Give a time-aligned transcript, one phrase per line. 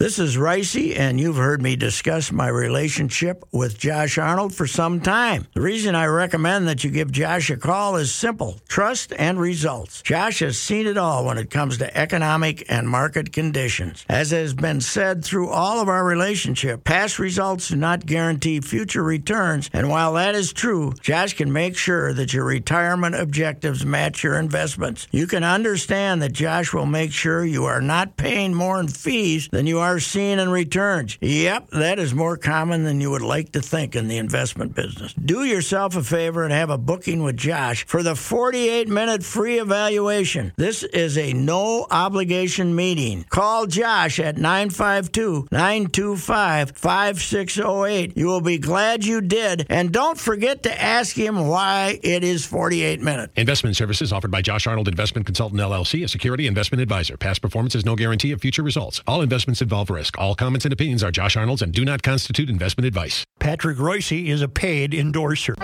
[0.00, 5.00] This is Ricey, and you've heard me discuss my relationship with Josh Arnold for some
[5.00, 5.46] time.
[5.52, 10.00] The reason I recommend that you give Josh a call is simple trust and results.
[10.00, 14.06] Josh has seen it all when it comes to economic and market conditions.
[14.08, 19.02] As has been said through all of our relationship, past results do not guarantee future
[19.02, 24.24] returns, and while that is true, Josh can make sure that your retirement objectives match
[24.24, 25.08] your investments.
[25.10, 29.50] You can understand that Josh will make sure you are not paying more in fees
[29.52, 31.18] than you are seeing in returns.
[31.20, 35.12] Yep, that is more common than you would like to think in the investment business.
[35.14, 39.58] Do yourself a favor and have a booking with Josh for the 48 minute free
[39.58, 40.52] evaluation.
[40.56, 43.24] This is a no obligation meeting.
[43.28, 48.16] Call Josh at 952 925 5608.
[48.16, 49.66] You will be glad you did.
[49.68, 53.32] And don't forget to ask him why it is 48 minutes.
[53.36, 57.16] Investment services offered by Josh Arnold Investment Consultant LLC, a security investment advisor.
[57.16, 59.02] Past performance is no guarantee of future results.
[59.06, 60.18] All investments involve risk.
[60.18, 63.24] All comments and opinions are Josh Arnold's and do not constitute investment advice.
[63.38, 65.54] Patrick Reusse is a paid endorser.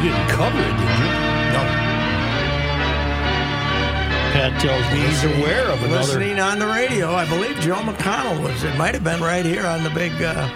[0.02, 1.10] didn't cover it, did you?
[1.52, 1.62] No.
[4.32, 6.00] Pat tells me he's aware of another.
[6.00, 8.64] Listening on the radio, I believe Joe McConnell was.
[8.64, 10.48] It might have been right here on the big uh,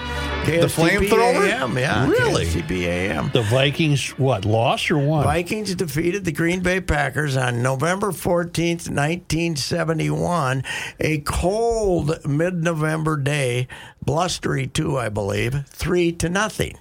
[0.45, 1.51] KSTP flamethrower?
[1.51, 2.45] AM, yeah, Really?
[2.45, 5.25] KSTP The Vikings, what, lost or won?
[5.25, 10.63] Vikings defeated the Green Bay Packers on November 14th, 1971,
[11.01, 13.69] a cold mid-November day,
[14.05, 16.77] blustery too, I believe, 3 to nothing.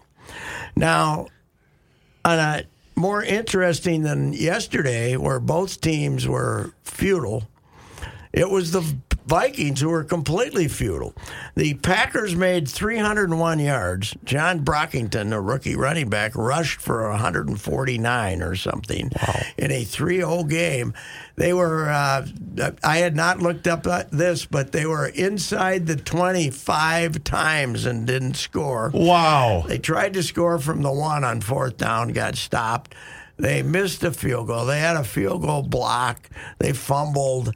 [0.75, 1.27] Now,
[2.25, 2.63] on a
[2.95, 7.47] more interesting than yesterday where both teams were futile,
[8.33, 11.13] it was the Vikings who were completely futile.
[11.55, 14.15] The Packers made 301 yards.
[14.23, 19.11] John Brockington, the rookie running back, rushed for 149 or something
[19.57, 20.93] in a 3 0 game.
[21.35, 22.27] They were, uh,
[22.83, 28.35] I had not looked up this, but they were inside the 25 times and didn't
[28.35, 28.91] score.
[28.93, 29.63] Wow.
[29.67, 32.93] They tried to score from the one on fourth down, got stopped.
[33.37, 34.65] They missed a field goal.
[34.65, 36.29] They had a field goal block.
[36.59, 37.53] They fumbled.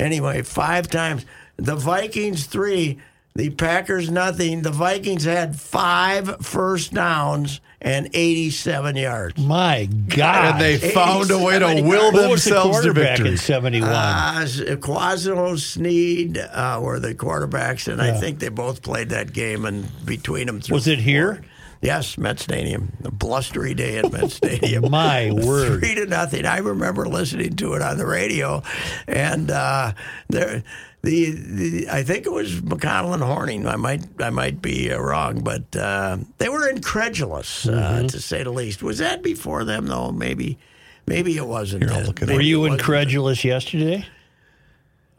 [0.00, 1.26] Anyway, five times.
[1.56, 2.98] The Vikings three,
[3.34, 4.62] the Packers nothing.
[4.62, 9.38] The Vikings had five first downs and 87 yards.
[9.38, 10.54] My God.
[10.54, 13.28] And they found a way to 87 will Who was the themselves to quarterback victory.
[13.30, 13.90] in 71?
[13.90, 14.46] Uh,
[14.80, 19.64] Quasno Snead uh, were the quarterbacks, and I think they both played that game.
[19.64, 21.42] And between them, Was it here?
[21.82, 22.92] Yes, Met Stadium.
[23.04, 24.90] A blustery day at Met Stadium.
[24.90, 25.80] My word.
[25.80, 26.44] Three to nothing.
[26.44, 28.62] I remember listening to it on the radio,
[29.06, 29.92] and uh,
[30.28, 30.62] there.
[31.02, 33.66] The, the I think it was McConnell and Horning.
[33.66, 38.04] I might I might be uh, wrong, but uh, they were incredulous Mm-hmm.
[38.04, 38.82] uh, to say the least.
[38.82, 40.12] Was that before them though?
[40.12, 40.58] Maybe
[41.06, 41.84] maybe it wasn't.
[41.84, 42.06] Here, I'll then.
[42.06, 42.28] look it up.
[42.28, 44.04] Maybe Were you incredulous yesterday?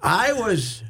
[0.04, 0.84] I was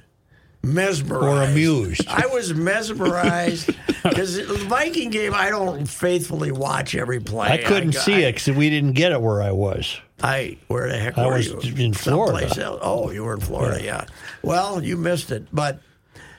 [0.64, 2.08] mesmerized Or amused?
[2.08, 3.68] I was mesmerized
[4.04, 5.34] because the Viking game.
[5.34, 7.48] I don't faithfully watch every play.
[7.50, 10.00] I couldn't I, see it because we didn't get it where I was.
[10.24, 11.76] I where the heck I were was you?
[11.84, 12.40] in Florida.
[12.40, 12.80] Someplace else.
[12.84, 13.84] Oh, you were in Florida.
[13.84, 14.06] Yeah.
[14.44, 15.80] Well, you missed it, but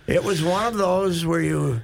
[0.07, 1.81] it was one of those where you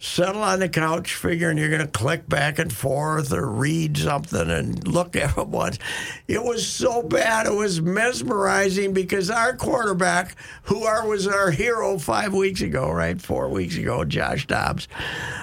[0.00, 4.50] settle on the couch figuring you're going to click back and forth or read something
[4.50, 5.78] and look at it once.
[6.26, 7.46] It was so bad.
[7.46, 10.34] It was mesmerizing because our quarterback,
[10.64, 13.20] who our, was our hero five weeks ago, right?
[13.20, 14.88] Four weeks ago, Josh Dobbs,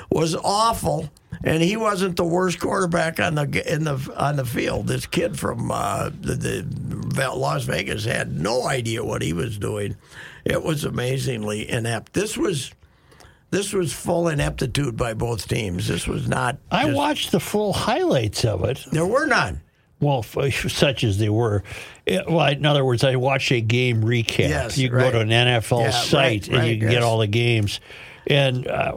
[0.10, 1.10] was awful.
[1.44, 4.88] And he wasn't the worst quarterback on the in the on the field.
[4.88, 9.98] This kid from uh, the, the Las Vegas had no idea what he was doing.
[10.46, 12.14] It was amazingly inept.
[12.14, 12.72] This was
[13.52, 15.88] this was full ineptitude by both teams.
[15.88, 16.58] This was not.
[16.72, 18.80] I just- watched the full highlights of it.
[18.92, 19.62] There were none.
[20.00, 21.64] Well, f- such as they were.
[22.06, 24.50] It- well, in other words, I watched a game recap.
[24.50, 25.12] Yes, you can right.
[25.12, 26.92] go to an NFL Yeah, site right, and right, you can yes.
[26.94, 27.80] get all the games.
[28.30, 28.92] And uh,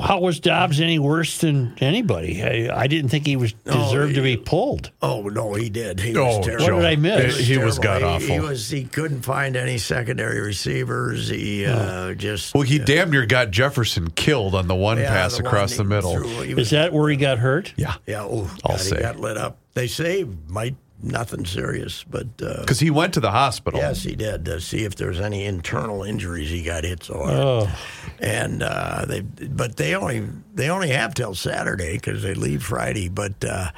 [0.00, 2.42] how was Dobbs any worse than anybody?
[2.42, 4.90] I, I didn't think he was deserved to be pulled.
[5.02, 6.00] Oh no, he did.
[6.00, 6.64] He Oh, was terrible.
[6.76, 7.38] What did I miss?
[7.46, 8.06] He was terrible.
[8.08, 8.70] god He, he was.
[8.70, 11.28] He couldn't find any secondary receivers.
[11.28, 12.54] He uh, just.
[12.54, 15.76] Well, he damn near got Jefferson killed on the one yeah, pass the across he
[15.78, 16.12] the middle.
[16.14, 17.74] threw, was Is that where he got hurt?
[17.76, 18.96] Yeah, Yeah, oh, I'll God, say.
[18.96, 19.58] he got lit up.
[19.74, 23.80] They say might nothing serious, but uh, because he went to the hospital.
[23.80, 26.50] yes, he did to see if there's any internal injuries.
[26.50, 27.78] He got hit so hard, Oh,
[28.20, 33.08] and uh, they but they only they only have till Saturday because they leave Friday.
[33.08, 33.70] But uh,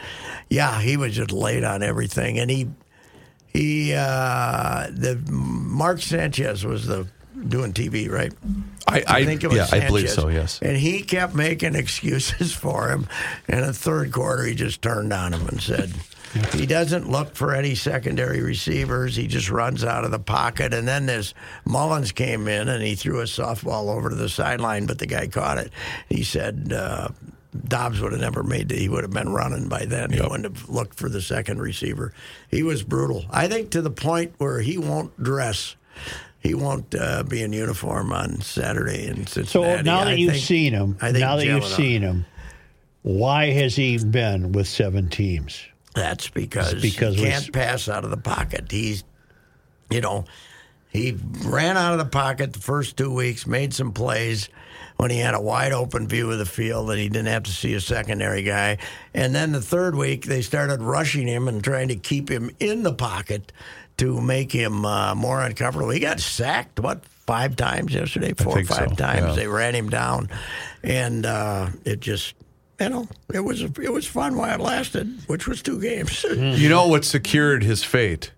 [0.49, 2.69] yeah, he was just late on everything, and he
[3.47, 7.07] he uh, the Mark Sanchez was the
[7.49, 8.33] doing TV right.
[8.89, 10.29] I, I, think it was yeah, I believe so.
[10.29, 10.61] Yes.
[10.63, 13.09] And he kept making excuses for him.
[13.49, 15.93] In the third quarter, he just turned on him and said,
[16.53, 19.17] He doesn't look for any secondary receivers.
[19.17, 20.73] He just runs out of the pocket.
[20.75, 21.35] And then this
[21.67, 25.27] Mullens came in and he threw a softball over to the sideline, but the guy
[25.27, 25.73] caught it.
[26.09, 26.73] He said.
[26.73, 27.09] Uh,
[27.69, 28.79] Dobbs would have never made it.
[28.79, 30.11] He would have been running by then.
[30.13, 32.13] He wouldn't have looked for the second receiver.
[32.51, 33.25] He was brutal.
[33.31, 35.75] I think to the point where he won't dress.
[36.41, 40.45] He won't uh, be in uniform on Saturday in So now that I you've think-
[40.45, 42.27] seen him, now that you've seen him,
[43.01, 45.65] why has he been with seven teams?
[45.97, 48.71] That's because, It's because he can't pass out of the pocket.
[48.71, 49.03] He's,
[49.91, 50.27] you know,
[50.91, 54.51] he ran out of the pocket the first two weeks, made some plays
[54.99, 57.51] when he had a wide open view of the field that he didn't have to
[57.51, 58.77] see a secondary guy.
[59.15, 62.83] And then the third week, they started rushing him and trying to keep him in
[62.83, 63.53] the pocket
[63.97, 65.91] to make him uh, more uncomfortable.
[65.91, 68.35] He got sacked, what, five times yesterday?
[68.35, 69.27] Four or five so, times.
[69.29, 69.35] yeah.
[69.35, 70.29] They ran him down.
[70.83, 72.35] And uh, it just.
[72.81, 76.25] You know, it was it was fun while it lasted, which was two games.
[76.37, 76.59] Mm.
[76.59, 78.33] You know what secured his fate?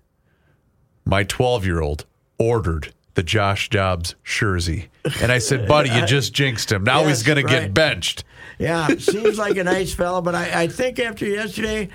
[1.04, 2.04] My 12 year old
[2.38, 4.88] ordered the Josh Dobbs jersey.
[5.20, 6.84] And I said, buddy, you just jinxed him.
[6.84, 8.22] Now he's Yes, going to get benched.
[8.60, 11.88] Yeah, seems like a nice fellow, but I, I think after yesterday,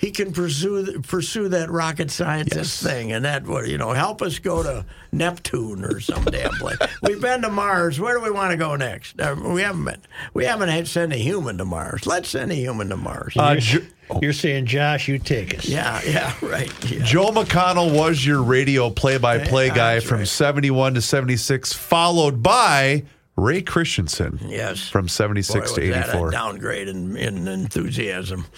[0.00, 4.38] he can pursue pursue that rocket scientist thing, and that would you know help us
[4.38, 6.78] go to Neptune or some damn place.
[7.02, 8.00] We've been to Mars.
[8.00, 9.20] Where do we want to go next?
[9.20, 10.00] Uh, we haven't been.
[10.32, 12.06] We haven't had sent a human to Mars.
[12.06, 13.36] Let's send a human to Mars.
[13.36, 13.86] Uh, you're, Jo-
[14.22, 15.66] you're saying, Josh, you take us.
[15.66, 16.72] yeah, yeah, right.
[16.90, 17.04] Yeah.
[17.04, 20.26] Joe McConnell was your radio play by play Yeah, guy from right.
[20.28, 23.04] 71 to 76, followed by
[23.36, 24.88] Ray Christensen Yes.
[24.88, 26.30] from 76 Boy, to was 84.
[26.30, 28.46] downgrade in, in enthusiasm.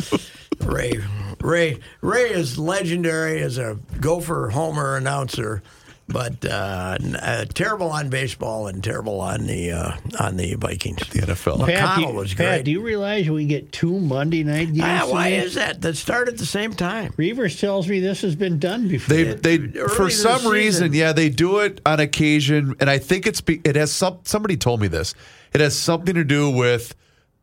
[0.65, 1.01] Ray,
[1.41, 5.63] Ray, Ray is legendary as a Gopher Homer announcer,
[6.09, 11.09] but uh, uh, terrible on baseball and terrible on the uh, on the Vikings.
[11.09, 11.67] The NFL.
[11.67, 12.65] Pat, do McConnell you, was Pat, great.
[12.65, 14.83] do you realize we get two Monday night games?
[14.85, 15.45] Ah, why today?
[15.45, 15.81] is that?
[15.83, 17.13] That start at the same time.
[17.15, 19.17] Reavers tells me this has been done before.
[19.17, 22.99] They they for this some season- reason, yeah, they do it on occasion, and I
[22.99, 24.19] think it's be, it has some.
[24.25, 25.15] Somebody told me this.
[25.53, 26.95] It has something to do with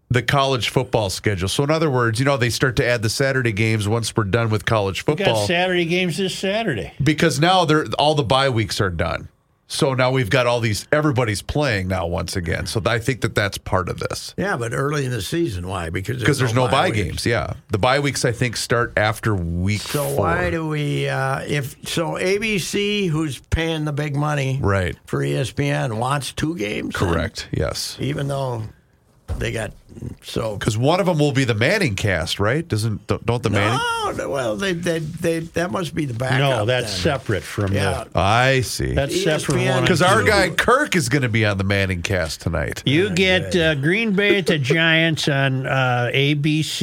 [0.09, 1.47] the college football schedule.
[1.47, 4.23] So in other words, you know, they start to add the Saturday games once we're
[4.23, 6.93] done with college we got football Saturday games this Saturday.
[7.03, 9.29] because now they're all the bye weeks are done.
[9.71, 12.65] So now we've got all these everybody's playing now once again.
[12.65, 14.33] So I think that that's part of this.
[14.35, 15.91] Yeah, but early in the season, why?
[15.91, 16.97] Because Because there's no bye weeks.
[16.97, 17.53] games, yeah.
[17.69, 20.25] The bye weeks I think start after week So four.
[20.25, 21.07] why do we?
[21.07, 24.97] Uh, if so, ABC, who's paying the big money, Right.
[25.05, 26.95] for ESPN, wants two games.
[26.99, 27.07] then?
[27.13, 27.47] Correct.
[27.51, 27.95] Yes.
[27.99, 28.63] even though
[29.39, 29.71] they got
[30.23, 30.55] so.
[30.57, 32.67] Because one of them will be the Manning cast, right?
[32.67, 33.79] Doesn't don't don't the Manning?
[33.81, 36.39] Oh well, they, they they that must be the backup.
[36.39, 37.19] No, that's then.
[37.19, 38.19] separate from Yeah, the.
[38.19, 38.93] I see.
[38.93, 39.81] That's ESPN separate one.
[39.83, 42.83] Because our guy Kirk is going to be on the Manning cast tonight.
[42.85, 46.79] You get uh, Green Bay at the Giants on uh, ABC,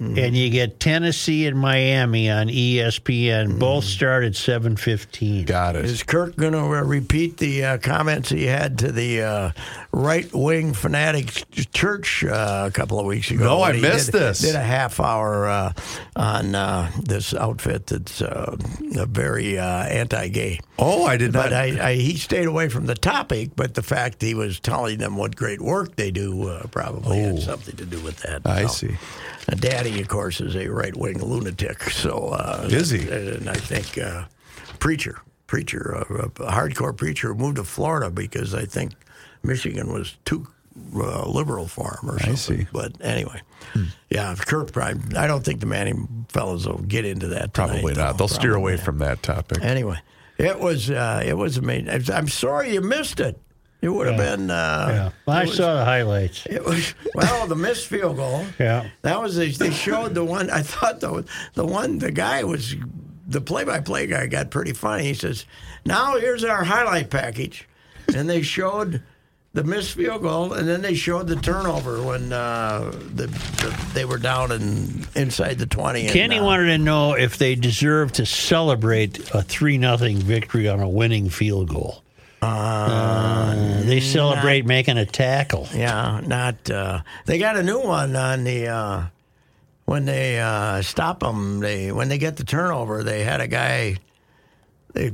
[0.00, 0.18] Mm-hmm.
[0.18, 3.58] and you get Tennessee and Miami on ESPN.
[3.58, 3.88] Both Mm-hmm.
[3.90, 5.44] start at seven fifteen.
[5.44, 5.84] Got it.
[5.84, 9.50] Is Kirk going to uh, repeat the uh, comments he had to the uh,
[9.92, 13.44] right wing fanatic church uh, a couple of weeks ago?
[13.44, 14.40] No, I missed did, this.
[14.40, 15.72] Did a half hour uh,
[16.16, 18.56] on uh, this outfit that's uh,
[18.96, 20.60] a very uh, anti-gay.
[20.78, 21.52] Oh, I did But not.
[21.52, 25.16] I, I, he stayed away from the topic, but the fact he was telling them
[25.16, 28.42] what great work they do uh, probably had something to do with that.
[28.44, 28.50] Oh.
[28.50, 28.96] I So, see.
[29.56, 31.82] Daddy, of course, is a right wing lunatic.
[31.90, 33.08] So uh, Is he?
[33.08, 34.24] And I think uh,
[34.78, 38.92] preacher, preacher, uh, a hardcore preacher moved to Florida because I think
[39.42, 40.46] Michigan was too
[40.94, 42.36] uh, liberal for him or something.
[42.36, 42.56] see.
[42.64, 42.68] Hmm.
[42.72, 43.40] But anyway,
[44.10, 44.72] yeah, Kirk.
[44.72, 47.52] Probably, I don't think the Manning fellows will get into that.
[47.54, 48.04] tonight, Probably though.
[48.06, 48.18] not.
[48.18, 48.84] They'll steer away not.
[48.84, 49.58] from that topic.
[49.62, 49.98] Anyway,
[50.38, 52.12] it was uh, it was amazing.
[52.12, 53.40] I'm sorry you missed it.
[53.82, 54.50] It would have been.
[54.50, 56.44] Uh, Yeah, well, I was- saw the highlights.
[56.46, 58.44] It was well the missed field goal.
[58.58, 58.88] Yeah.
[59.02, 60.50] that was they, they showed the one.
[60.50, 62.76] I thought the the one the guy was
[63.26, 65.04] the play by play guy got pretty funny.
[65.04, 65.46] He says,
[65.86, 67.66] "Now here's our highlight package,"
[68.14, 69.02] and they showed.
[69.52, 74.04] The missed field goal, and then they showed the turnover when uh, the, the they
[74.04, 76.02] were down in inside the twenty.
[76.02, 80.68] and, Kenny uh, wanted to know if they deserve to celebrate a three nothing victory
[80.68, 82.04] on a winning field goal.
[82.42, 85.66] Uh, they celebrate making a tackle.
[85.74, 86.70] Yeah, not.
[86.70, 89.04] Uh, they got a new one on the uh,
[89.84, 91.58] when they uh, stop them.
[91.58, 93.96] They when they get the turnover, they had a guy.
[94.92, 95.12] They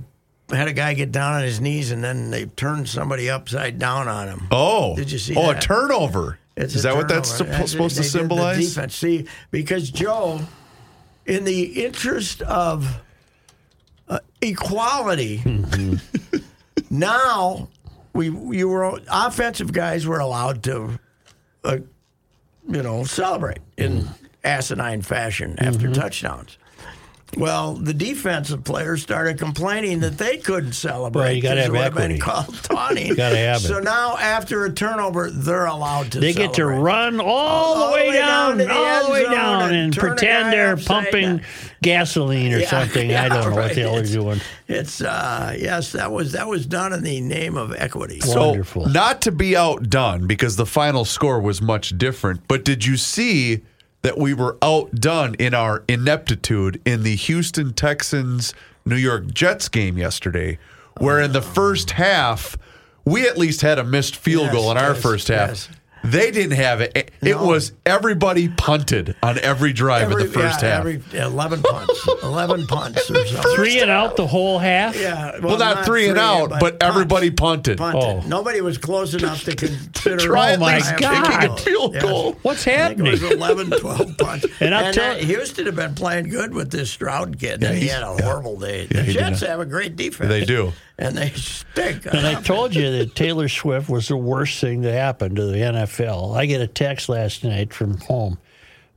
[0.50, 4.06] had a guy get down on his knees and then they turned somebody upside down
[4.08, 4.46] on him.
[4.50, 5.64] Oh, Did you see Oh, that?
[5.64, 6.38] a turnover.
[6.56, 7.44] It's is a that what that's turnover.
[7.44, 8.74] suppo- That's- supposed to they symbolize?
[8.74, 8.96] defense.
[8.96, 10.40] See, because Joe,
[11.26, 13.00] in the interest of
[14.08, 16.36] uh, equality, Mm-hmm.
[16.90, 17.68] now
[18.12, 18.26] we
[18.56, 20.98] you were offensive guys were allowed to,
[21.64, 21.78] uh,
[22.68, 24.12] you know, celebrate in Mm-hmm.
[24.44, 26.56] asinine fashion after touchdowns.
[27.36, 31.22] Well, the defensive players started complaining that they couldn't celebrate.
[31.22, 32.20] Well, you gotta 'cause have it would have been equity.
[32.20, 33.14] called taunting.
[33.14, 33.66] Gotta have it.
[33.68, 36.20] So now, after a turnover, they're allowed to.
[36.20, 39.62] They get to run all, the way down, to the all end the way down,
[39.64, 41.42] and and pretend they're pumping down.
[41.82, 43.12] gasoline or Yeah, something.
[43.14, 44.40] I don't know what the hell they're It's- doing.
[44.68, 48.20] It's uh, yes, that was that was done in the name of equity.
[48.20, 48.88] So- Wonderful.
[48.88, 53.62] not to be outdone because the final score was much different, but did you see
[54.06, 59.98] that we were outdone in our ineptitude in the Houston Texans New York Jets game
[59.98, 60.58] yesterday,
[61.00, 62.56] where in the first half
[63.04, 65.48] we at least had a missed field Yes, goal in our yes, first half.
[65.48, 65.68] yes.
[66.10, 66.92] They didn't have it.
[66.94, 67.44] It it No.
[67.46, 70.80] was everybody punted on every drive Every, in the first yeah, half.
[70.80, 73.54] every eleven punts, eleven punts or something.
[73.56, 74.98] Three and out the whole half.
[74.98, 76.76] Yeah, well, not, three and out, but, punts.
[76.80, 77.78] everybody punted.
[77.78, 78.02] punted.
[78.02, 78.20] Oh.
[78.28, 80.16] Nobody was close enough to consider.
[80.18, 81.26] Try Oh, my God.
[81.26, 82.02] kicking a field Yes.
[82.02, 82.36] goal.
[82.42, 83.38] What's I think it was happening?
[83.38, 84.46] 11, 12 punts.
[84.60, 87.62] And I'll tell- uh, Houston have been playing good with this Stroud kid.
[87.62, 88.24] Yeah, he had a yeah.
[88.24, 88.86] horrible day.
[88.86, 90.28] The he Jets have a great defense.
[90.28, 90.72] They do.
[90.98, 92.06] And they stink.
[92.06, 95.58] And I told you that Taylor Swift was the worst thing to happen to the
[95.58, 95.95] NFL.
[96.34, 98.38] I get a text last night from home.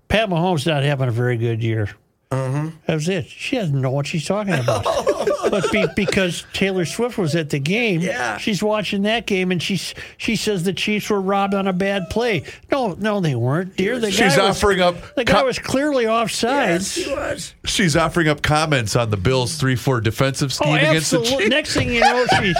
[0.08, 1.89] Pat Mahomes not having a very good year.
[2.31, 2.69] Mm-hmm.
[2.86, 3.25] That was it.
[3.25, 4.83] She doesn't know what she's talking about.
[5.50, 8.38] but be, because Taylor Swift was at the game, Yeah.
[8.38, 12.12] she's watching that game, and she's she says the Chiefs were robbed on a bad
[12.12, 12.43] play.
[12.71, 13.98] No, no, they weren't, dear.
[13.98, 16.43] The She's guy was, offering up The guy co- was clearly offsides.
[16.43, 17.55] Yes, he was.
[17.65, 21.24] She's offering up comments on the Bills' 3 4 defensive scheme Oh, against the.
[21.24, 21.48] Chiefs.
[21.48, 22.53] Next thing you know, she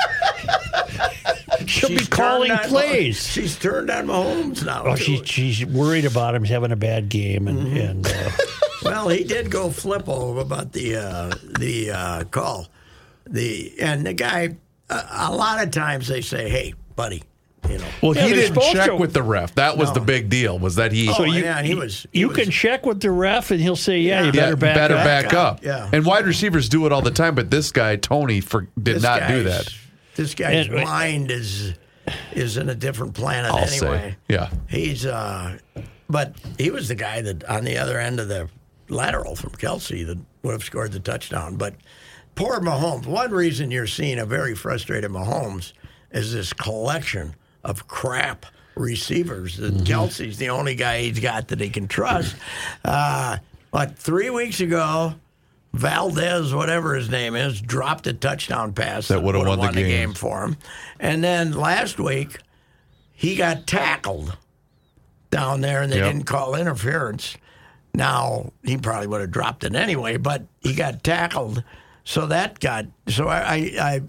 [1.68, 3.28] she'll be calling turned on- plays.
[3.28, 4.84] She's turned on Mahomes now.
[4.88, 7.78] Oh, she's she's worried about him having a bad game, and Mm-hmm.
[7.78, 8.32] and uh,
[8.84, 12.68] Well, he did go flip over about the uh, the uh, call.
[13.28, 14.56] The and the guy.
[14.90, 17.22] Uh, a lot of times they say, "Hey, buddy,"
[17.70, 17.86] you know.
[18.02, 18.96] Well, Yeah, he didn't check to.
[18.96, 19.54] with the ref.
[19.56, 20.58] That was the big deal.
[20.58, 21.10] Was that he?
[21.16, 22.08] Oh, you- yeah, he was.
[22.12, 24.56] he you was- can check with the ref, and he'll say, "Yeah, you Yeah, better
[24.56, 25.64] back better up." back up.
[25.64, 25.90] Yeah.
[25.94, 29.04] And wide receivers do it all the time, but this guy Toney for, did this
[29.04, 29.70] not do that.
[30.16, 31.74] This guy's And- mind is
[32.34, 33.78] is in a different planet I'll anyway.
[33.78, 34.50] say, yeah.
[34.68, 35.60] He's uh,
[36.10, 38.50] but he was the guy that on the other end of the
[38.90, 41.56] lateral from Kelce that would have scored the touchdown.
[41.56, 41.76] But
[42.36, 43.06] poor Mahomes.
[43.06, 45.74] One reason you're seeing a very frustrated Mahomes
[46.12, 49.58] is this collection of crap receivers.
[49.58, 49.78] Mm-hmm.
[49.78, 52.36] And Kelce's the only guy he's got that he can trust.
[52.84, 53.38] Uh,
[53.72, 55.16] but three weeks ago.
[55.72, 59.90] Valdez, whatever his name is, dropped a touchdown pass That would've would've won the game.
[60.10, 60.58] game for him.
[61.00, 62.40] And then last week,
[63.14, 64.36] he got tackled
[65.30, 66.12] down there, and they Yep.
[66.12, 67.38] didn't call interference.
[67.94, 71.64] Now he probably would have dropped it anyway, but he got tackled.
[72.04, 73.56] So that got so I I,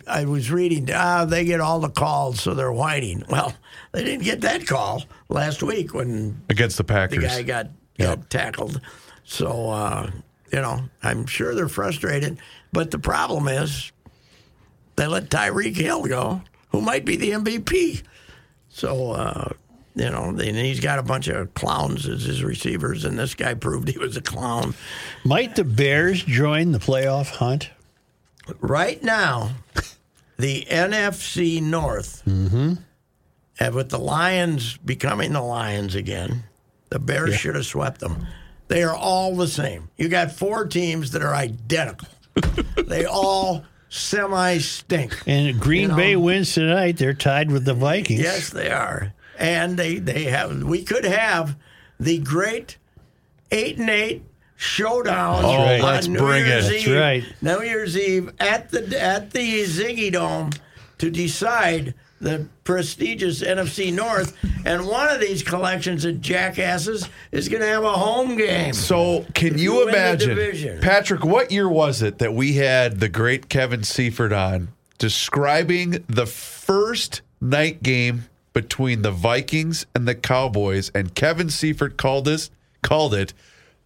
[0.07, 3.25] I, I was reading ah they get all the calls so they're whining.
[3.29, 3.55] Well,
[3.93, 7.69] they didn't get that call last week when Against the Packers the guy got
[7.99, 8.81] got tackled.
[9.25, 10.11] So uh,
[10.53, 12.39] you know, I'm sure they're frustrated.
[12.73, 13.93] But the problem is
[14.97, 18.03] they let Tyreek Hill go, who might be the MVP.
[18.69, 19.53] So uh,
[19.94, 23.54] you know, and he's got a bunch of clowns as his receivers, and this guy
[23.54, 24.75] proved he was a clown.
[25.25, 27.70] Might the Bears join the playoff hunt?
[28.61, 29.50] Right now,
[30.38, 32.75] the NFC North, mm-hmm.
[33.59, 36.44] and with the Lions becoming the Lions again,
[36.90, 38.26] the Bears should have swept them.
[38.68, 39.90] They are all the same.
[39.97, 42.09] You got four teams that are identical.
[42.87, 45.20] they all semi stink.
[45.26, 45.97] And Green You know.
[45.97, 46.97] Bay wins tonight.
[46.97, 48.20] They're tied with the Vikings.
[48.20, 49.12] Yes, they are.
[49.40, 51.56] And they, they have we could have
[51.99, 52.76] the great
[53.50, 54.23] eight and eight
[54.56, 55.80] showdown Oh, right.
[55.80, 56.73] on let's New bring Year's it.
[56.73, 56.97] That's Eve.
[56.97, 57.25] right.
[57.40, 60.50] New Year's Eve at the at the Ziggy Dome
[60.99, 64.37] to decide the prestigious NFC North.
[64.66, 68.75] And one of these collections of jackasses is going to have a home game.
[68.75, 70.80] So, can you, you imagine.
[70.82, 71.25] Patrick?
[71.25, 74.68] What year was it that we had the great Kevin Seifert on
[74.99, 78.26] describing the first night game
[78.62, 80.90] between the Vikings and the Cowboys?
[80.95, 82.50] And Kevin Seifert called this
[82.83, 83.33] called it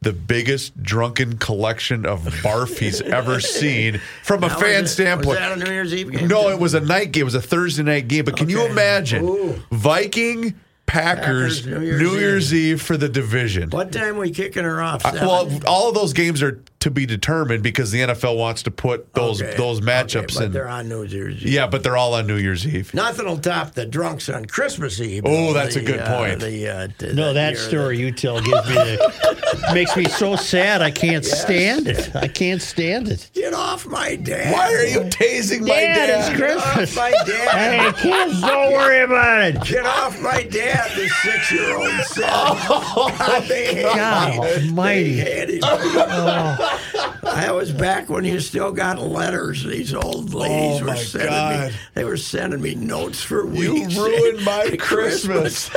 [0.02, 4.94] the biggest drunken collection of barf he's ever seen from a Now, fan was it-
[4.94, 5.26] standpoint.
[5.26, 6.28] Was that a New Year's Eve game?
[6.28, 7.22] No, it was a night game.
[7.22, 8.24] It was a Thursday night game.
[8.26, 9.62] But can you imagine Ooh.
[9.72, 10.54] Viking
[10.86, 13.70] Packers, Packers, New New Year's Year's, Eve for the division?
[13.70, 15.02] What time are we kicking her off?
[15.04, 19.12] Well, all of those games are to be determined because the NFL wants to put
[19.14, 19.56] those Okay.
[19.56, 20.52] those Okay, matchups but in.
[20.52, 21.48] they're on New Year's Eve.
[21.48, 22.92] Yeah, but they're all on New Year's Eve.
[22.94, 25.22] Nothing will top the drunks on Christmas Eve.
[25.26, 26.40] Oh, that's a good uh, point.
[26.40, 30.04] the, uh, t- No, the that year story you tell gives me the makes me
[30.04, 30.82] so sad.
[30.82, 32.14] I can't stand it.
[32.14, 33.30] I can't stand it.
[33.34, 34.52] Get off my dad.
[34.52, 36.30] Why are you tasing my Dad, dad?
[36.30, 36.96] it's Get off Christmas.
[36.96, 37.96] my Hey, dad.
[37.96, 39.64] kids, don't worry about it.
[39.64, 42.24] Get off my dad, the six year old said.
[42.96, 44.68] Oh, God, they hate God him.
[44.68, 45.14] almighty.
[45.20, 45.60] They him.
[45.60, 49.64] That was back when you still got letters.
[49.64, 51.70] These old ladies Oh, were sending God.
[51.72, 51.76] me.
[51.94, 53.94] They were sending me notes for weeks.
[53.96, 55.70] You ruined my Christmas.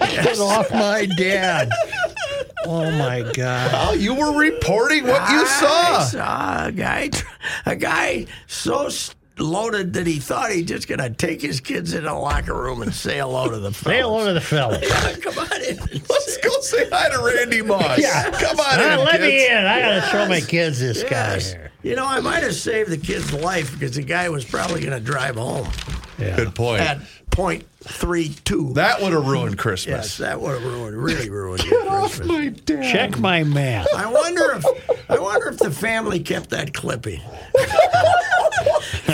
[0.00, 1.70] Get off my dad.
[2.64, 3.70] Oh my God.
[3.74, 5.66] Oh, you were reporting what you saw.
[5.98, 6.66] I saw.
[6.66, 7.10] a guy,
[7.66, 8.88] a guy so
[9.40, 12.94] loaded that he thought he just gonna take his kids in the locker room and
[12.94, 14.26] say hello to the Say hello fellas.
[14.28, 14.82] to the fellas.
[14.88, 15.76] Yeah, come on in.
[16.08, 17.98] Let's go say hi to Randy Moss.
[17.98, 18.30] Yeah.
[18.30, 19.22] Come on Ah, in, let kids.
[19.22, 19.64] me in.
[19.66, 21.70] I gotta show my kids this guy here.
[21.82, 24.92] You know, I might have saved the kid's life because the guy was probably going
[24.92, 25.66] to drive home
[26.18, 26.36] Yeah.
[26.36, 26.82] Good point.
[26.82, 26.98] at
[27.30, 28.74] point three two.
[28.74, 29.88] That would have ruined Christmas.
[29.88, 32.28] yes, that would have ruined, really ruined your Christmas.
[32.28, 32.92] My dad.
[32.92, 33.86] Check my math.
[33.96, 34.64] I wonder if
[35.08, 37.22] I wonder if the family kept that clipping.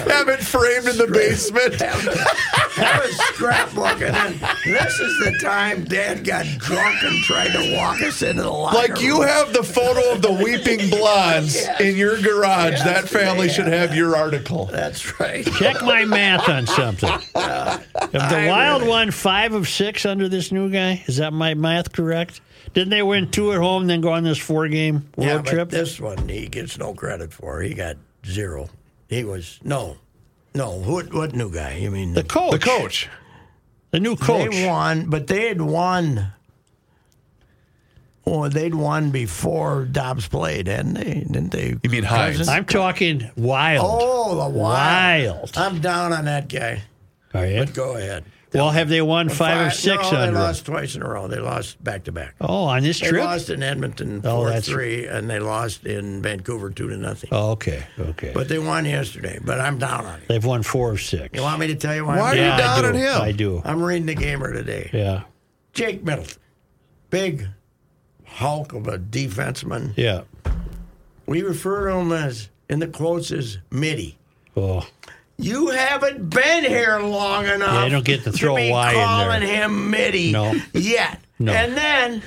[0.11, 1.75] Have it framed in the basement.
[1.81, 7.75] Have a scrapbook, and then this is the time Dad got drunk and tried to
[7.77, 9.29] walk us into the locker Like you room.
[9.29, 11.81] have the photo of the weeping blondes Yes.
[11.81, 12.73] in your garage.
[12.73, 14.67] Yes, that family should have your article.
[14.67, 15.47] That's right.
[15.55, 17.09] Check my math on something.
[17.11, 21.03] Of the I Wild really- one, five of six under this new guy.
[21.07, 22.41] Is that my math correct?
[22.75, 25.71] Didn't they win two at home, then go on this four-game road yeah, but trip?
[25.71, 27.63] this one he gets no credit for.
[27.63, 28.69] He got zero.
[29.09, 29.97] He was no,
[30.55, 30.71] no.
[30.73, 31.77] What what new guy?
[31.77, 33.09] You mean the coach, The coach.
[33.93, 34.51] the new coach.
[34.51, 36.33] They won, but they had won.
[38.29, 41.15] Oh, they'd won before Dobbs played, hadn't they?
[41.31, 41.77] Didn't they?
[41.81, 42.49] You mean Hynes?
[42.49, 43.87] I'm talking Wild.
[43.89, 45.27] Oh, the wild.
[45.27, 45.53] Wild.
[45.57, 46.83] I'm down on that guy.
[47.35, 47.61] Are you?
[47.61, 48.25] But Go ahead.
[48.57, 50.29] Well, have they won five, or six No, they under?
[50.39, 50.43] him?
[50.43, 51.29] lost twice in a row.
[51.29, 52.35] They lost back to back.
[52.41, 55.85] Oh, on this trip, They lost in Edmonton Oh, four that's- three, and they lost
[55.87, 57.29] in Vancouver two to nothing.
[57.33, 58.33] Oh, okay, okay.
[58.35, 59.39] But they won yesterday.
[59.45, 60.29] But I'm down on it.
[60.29, 61.31] They've won four of six.
[61.35, 62.17] You want me to tell you why?
[62.19, 63.21] Why I'm are you yeah, down on him?
[63.23, 63.63] I do.
[63.65, 64.91] I'm reading the gamer today.
[64.93, 65.23] Yeah,
[65.75, 66.39] Jake Middleton,
[67.11, 67.47] big
[68.25, 69.93] hulk of a defenseman.
[69.97, 70.23] yeah.
[71.27, 74.17] We refer to him as in the quotes as Mitty.
[74.57, 74.87] Oh,
[75.39, 77.73] You haven't been here long enough.
[77.73, 79.05] Yeah, I don't get to throw be a Y in there.
[79.07, 80.55] calling him Mitty No.
[80.73, 81.21] yet.
[81.39, 81.53] No.
[81.53, 82.23] And then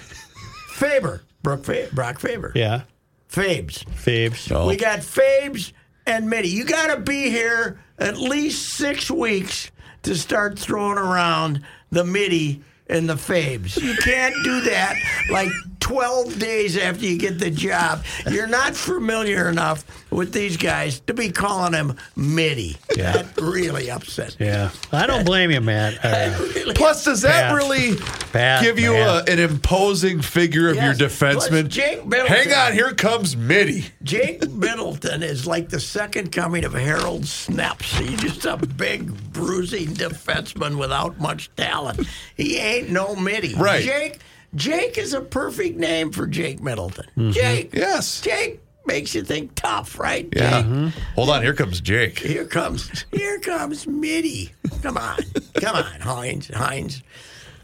[0.73, 2.81] Faber, Brook Fa- Brock Faber, yeah.
[3.29, 3.83] Fabes.
[3.85, 4.49] Fabes.
[4.67, 4.77] We oh.
[4.77, 5.71] got Fabes
[6.05, 6.49] and Mitty.
[6.49, 9.71] You got to be here at least six weeks
[10.03, 13.81] to start throwing around the Mitty and the Fabes.
[13.81, 14.95] You can't do that
[15.31, 15.51] like
[15.93, 18.03] 12 days after you get the job.
[18.29, 22.77] You're not familiar enough with these guys to be calling him Mitty.
[22.95, 23.13] Yeah.
[23.23, 24.45] That really upset me.
[24.45, 24.69] Yeah.
[24.91, 25.97] I don't blame you, Matt.
[26.09, 27.55] Uh, Really Plus, does that Pat.
[27.55, 27.95] really
[28.31, 30.99] Pat, give you a, an imposing figure of Yes.
[30.99, 31.61] your defenseman?
[31.61, 32.35] Plus, Jake Middleton.
[32.35, 33.85] Hang on, here comes Mitty.
[34.03, 37.97] Jake Middleton is like the second coming of Harold Snepsts.
[37.99, 42.07] He's just a big, bruising defenseman without much talent.
[42.37, 43.55] He ain't no Mitty.
[43.55, 43.83] Right.
[43.83, 44.19] Jake,
[44.55, 47.05] Jake is a perfect name for Jake Middleton.
[47.17, 47.31] Mm-hmm.
[47.31, 47.73] Jake.
[47.73, 48.21] Yes.
[48.21, 50.27] Jake makes you think tough, right?
[50.35, 50.63] Yeah.
[50.63, 50.87] Mm-hmm.
[51.15, 52.19] Hold on, here comes Jake.
[52.19, 54.51] Here comes, here comes Mitty.
[54.81, 55.17] Come on,
[55.55, 57.03] come on, Hynes, Hynes.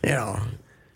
[0.03, 0.39] You know,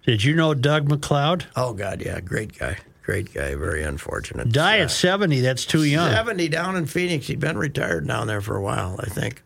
[0.06, 1.46] Did you know Doug McLeod?
[1.56, 3.56] oh God, yeah, great guy, great guy.
[3.56, 4.50] Very unfortunate.
[4.52, 5.42] Die Uh, at 70.
[5.42, 6.12] That's too young.
[6.12, 7.26] 70 down in Phoenix.
[7.26, 9.42] He'd been retired down there for a while, I think.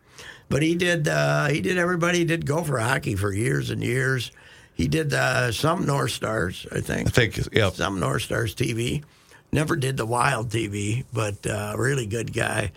[0.49, 3.81] But he did uh, he did everybody he did go for hockey for years and
[3.81, 4.31] years.
[4.75, 7.07] He did uh, some North Stars, I think.
[7.07, 7.69] I think, yeah.
[7.71, 9.03] Some North Stars TV.
[9.51, 12.71] Never did the Wild TV, but uh, really good guy.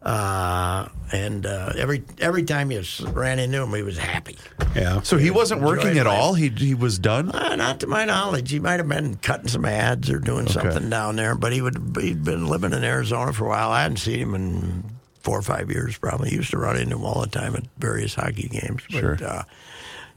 [0.00, 4.36] Uh, and uh, every every time you ran into him, he was happy.
[4.74, 5.02] Yeah.
[5.02, 6.18] So he wasn't working at life.
[6.18, 6.34] all.
[6.34, 7.30] He he was done.
[7.30, 8.50] Uh, not to my knowledge.
[8.50, 11.96] He might have been cutting some ads or doing something down there, but he would
[12.00, 13.70] he'd been living in Arizona for a while.
[13.70, 14.84] I hadn't seen him in
[15.20, 15.96] four or five years.
[15.98, 18.82] Probably He used to run into him all the time at various hockey games.
[18.90, 19.44] But, Sure.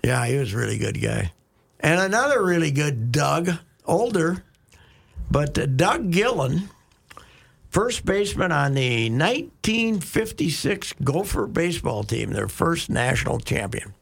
[0.06, 1.32] Yeah, he was a really good guy.
[1.80, 3.50] And another really good Doug,
[3.86, 4.44] older,
[5.32, 6.70] but Doug Gillen,
[7.72, 13.96] first baseman on the 1956 Gopher baseball team, their first national champion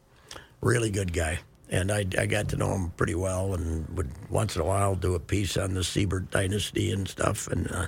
[0.63, 1.39] really good guy.
[1.69, 4.95] And I, I got to know him pretty well, and would once in a while
[4.95, 7.47] do a piece on the Siebert dynasty and stuff.
[7.47, 7.87] And uh,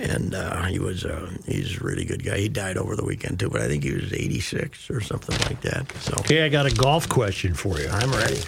[0.00, 2.38] and uh, he was uh, he's a really good guy.
[2.38, 5.60] He died over the weekend too, but I think he was 86 or something like
[5.62, 5.90] that.
[6.00, 7.88] So Okay, I got a golf question for you.
[7.88, 8.40] I'm ready.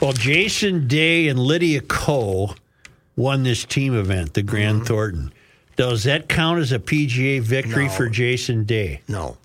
[0.00, 2.54] Well, Jason Day and Lydia Ko
[3.16, 4.84] won this team event, the Grant Mm-hmm.
[4.86, 5.32] Thornton.
[5.76, 7.90] Does that count as a PGA victory No.
[7.92, 9.02] for Jason Day?
[9.08, 9.36] No,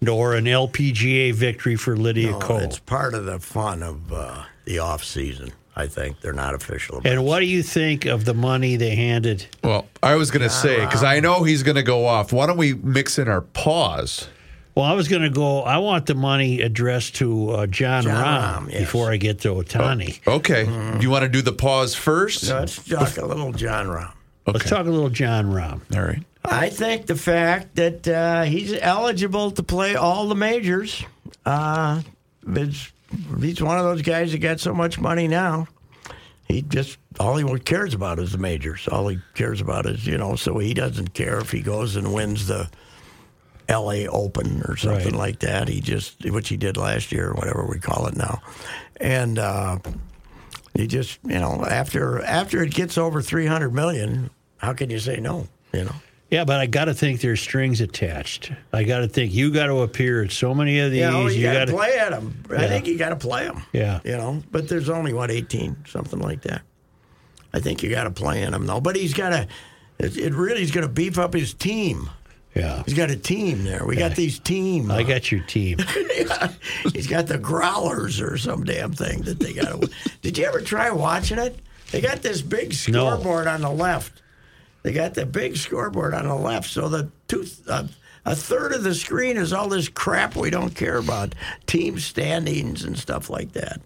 [0.00, 2.58] Nor an LPGA victory for Lydia no, Ko?
[2.58, 5.52] it's part of the fun of uh, the off season.
[5.82, 6.98] I think they're not official.
[6.98, 7.10] events.
[7.10, 9.46] And what do you think of the money they handed?
[9.64, 12.32] Well, I was going to say because I know he's going to go off.
[12.32, 14.28] Why don't we mix in our pause?
[14.76, 15.62] Well, I was going to go.
[15.62, 18.80] I want the money addressed to uh, Jon, Jon Rahm Rahm, yes.
[18.80, 20.26] before I get to Ohtani.
[20.26, 20.64] Okay.
[20.64, 22.46] Do you want to do the pause first?
[22.46, 24.12] So let's talk a little Jon Rahm.
[24.46, 25.80] Let's talk a little Jon Rahm.
[25.94, 26.22] All right.
[26.44, 31.04] I think the fact that uh, he's eligible to play all the majors,
[31.44, 32.02] uh,
[32.46, 32.92] is,
[33.40, 35.66] he's one of those guys that got so much money now.
[36.48, 38.86] He just all he cares about is the majors.
[38.88, 40.36] All he cares about is you know.
[40.36, 42.68] So he doesn't care if he goes and wins the
[43.68, 44.06] L.A.
[44.08, 45.18] Open or something Right.
[45.18, 45.68] like that.
[45.68, 48.42] He just which he did last year, whatever we call it now,
[49.00, 49.78] and uh,
[50.74, 54.98] he just you know after after it gets over three hundred million, how can you
[54.98, 55.46] say no?
[55.72, 55.94] You know.
[56.32, 58.50] Yeah, but I got to think there's strings attached.
[58.72, 61.00] I got to think you got to appear at so many of these.
[61.00, 62.42] Yeah, oh, you, got to gotta- play at them.
[62.56, 63.62] I think you got to play them.
[63.74, 64.00] Yeah.
[64.02, 66.62] you know, but there's only what 18, something like that.
[67.52, 68.80] I think you got to play in them though.
[68.80, 69.46] But he's got to.
[69.98, 72.08] It, really is going to beef up his team.
[72.54, 73.84] Yeah, He's got a team there.
[73.84, 74.88] We got these teams.
[74.90, 75.78] I uh, got your team.
[76.94, 79.82] he's got the growlers or some damn thing that they got.
[79.82, 79.90] to
[80.22, 81.58] Did you ever try watching it?
[81.90, 83.10] They got this big No.
[83.10, 84.21] scoreboard on the left.
[84.82, 87.44] They got the big scoreboard on the left, so the two.
[87.68, 87.86] Uh,
[88.24, 91.34] a third of the screen is all this crap we don't care about,
[91.66, 93.80] team standings and stuff like that.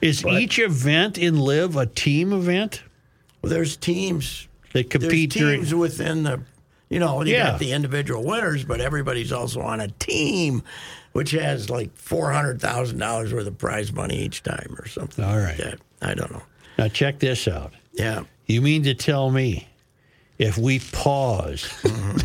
[0.00, 2.82] Is each event in Live a team event
[3.42, 4.46] Well, there's teams.
[4.72, 5.60] that There's compete during?
[5.60, 6.40] teams within the,
[6.90, 7.50] you know, you Yeah.
[7.50, 10.62] got the individual winners, but everybody's also on a team,
[11.12, 15.24] which has like four hundred thousand dollars worth of prize money each time or something.
[15.24, 15.78] All right, like that.
[16.02, 16.42] I don't know.
[16.78, 17.72] Now check this out.
[17.94, 18.22] Yeah.
[18.46, 19.66] You mean to tell me
[20.42, 21.68] if we pause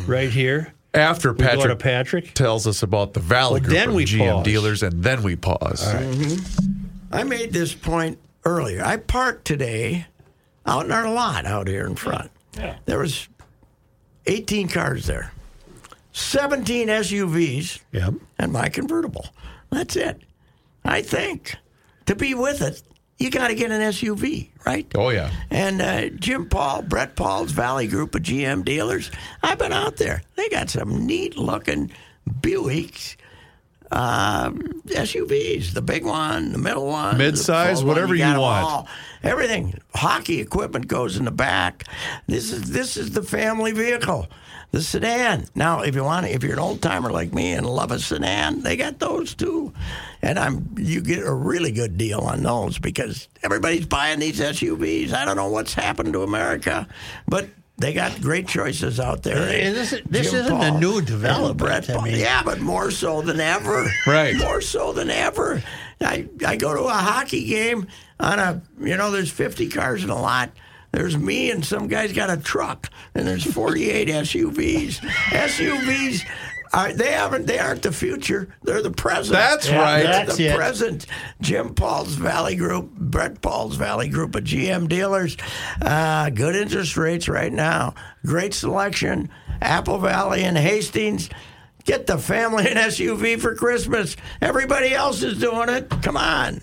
[0.07, 2.33] right here, After we go to Patrick Patrick?
[2.33, 4.45] tells us about the Valley Well, Group then of we GM pause.
[4.45, 5.83] dealers, and then we pause.
[5.85, 7.13] Mm-hmm.
[7.13, 8.83] I made this point earlier.
[8.83, 10.05] I parked today
[10.65, 12.31] out in our lot out here in front.
[12.55, 12.77] Yeah.
[12.85, 13.27] There was
[14.25, 15.31] 18 cars there,
[16.13, 18.13] 17 SUVs, Yep.
[18.39, 19.27] and my convertible.
[19.69, 20.21] That's it.
[20.83, 21.55] I think
[22.07, 22.81] to be with it,
[23.17, 24.85] you got to get an SUV, right?
[24.95, 25.31] Oh yeah.
[25.49, 29.09] And uh, Jim Paul, Brett Paul's Valley Group of GM dealers,
[29.41, 30.21] I've been out there.
[30.35, 31.91] They got some neat looking
[32.29, 33.15] Buicks,
[33.91, 37.87] um, SUVs, the big one, the middle one, the Mid-size, one.
[37.87, 38.37] whatever you want.
[38.65, 38.87] all.
[39.23, 41.85] Everything, hockey equipment goes in the back.
[42.27, 44.27] This is this is the family vehicle,
[44.71, 45.47] the sedan.
[45.55, 48.61] Now, if you want, if you're an old timer like me and love a sedan,
[48.61, 49.73] they got those too,
[50.21, 55.13] and I'm you get a really good deal on those because everybody's buying these SUVs.
[55.13, 56.87] I don't know what's happened to America,
[57.27, 57.47] but.
[57.79, 59.37] They got great choices out there.
[59.37, 62.41] Uh, this is- this Jim isn't a Paul new and development, Brett I mean- yeah,
[62.41, 63.85] but more so than ever.
[64.07, 64.35] Right.
[64.39, 65.61] More so than ever.
[66.01, 67.85] I, I go to a hockey game
[68.19, 70.49] on a, you know, there's 50 cars in a lot.
[70.91, 74.99] There's me and some guy's got a truck, and there's 48 SUVs.
[74.99, 76.25] SUVs,
[76.73, 78.49] are, they haven't, they aren't the future.
[78.63, 79.33] They're the present.
[79.33, 80.03] That's right.
[80.03, 80.55] That's the it.
[80.55, 81.05] present.
[81.41, 85.37] Jim Paul's Valley Group, Brett Paul's Valley Group of GM dealers.
[85.81, 87.93] Uh, good interest rates right now.
[88.25, 89.29] Great selection.
[89.61, 91.29] Apple Valley and Hastings.
[91.85, 94.17] Get the family an SUV for Christmas.
[94.41, 95.89] Everybody else is doing it.
[96.01, 96.61] Come on.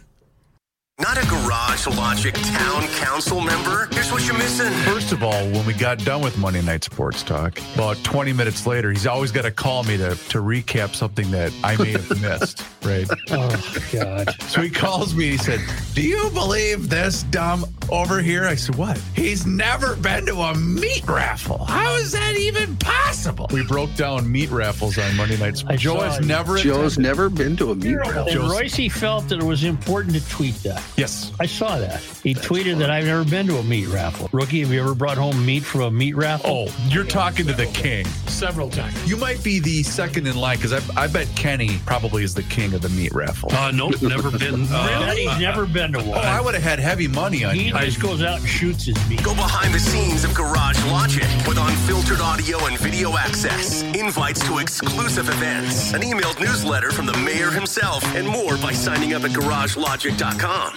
[1.01, 3.89] Not a Garage Logic Town Council member?
[3.91, 4.71] Here's what you're missing.
[4.85, 8.65] First of all, when we got done with Monday Night Sports Talk, about 20 minutes
[8.65, 12.09] later, he's always got to call me to, to recap something that I may have
[12.23, 13.09] missed, right?
[13.33, 14.41] Oh God.
[14.43, 15.31] So he calls me.
[15.31, 15.59] He said,
[15.95, 20.55] "Do you believe this dumb over here?" I said, "What?" He's never been to a
[20.57, 21.65] meat raffle.
[21.65, 23.49] How is that even possible?
[23.53, 25.83] We broke down meat raffles on Monday Night I Sports.
[25.83, 26.27] Joe saw has it.
[26.27, 26.57] never.
[26.57, 27.03] Joe's attended.
[27.11, 28.29] never been to a meat raffle.
[28.29, 30.84] And Reusse felt that it was important to tweet that.
[30.97, 31.33] Yes.
[31.41, 32.01] I saw that.
[32.23, 34.29] He tweeted that I've never been to a meat raffle.
[34.33, 36.69] Rookie, have you ever brought home meat from a meat raffle?
[36.69, 38.05] Oh, you're talking to the king.
[38.27, 39.09] Several times.
[39.09, 42.43] You might be the second in line because I, I bet Kenny probably is the
[42.45, 43.53] king of the meat raffle.
[43.53, 44.67] Uh, nope, never been.
[44.71, 45.27] Uh, Really?
[45.27, 46.19] He's never been to oh, one.
[46.25, 47.79] I would have had heavy money on He you.
[47.79, 49.23] just goes out and shoots his meat.
[49.23, 54.59] Go behind the scenes of Garage Logic with unfiltered audio and video access, invites to
[54.59, 59.31] exclusive events, an emailed newsletter from the mayor himself, and more by signing up at
[59.33, 60.74] garagelogic.com.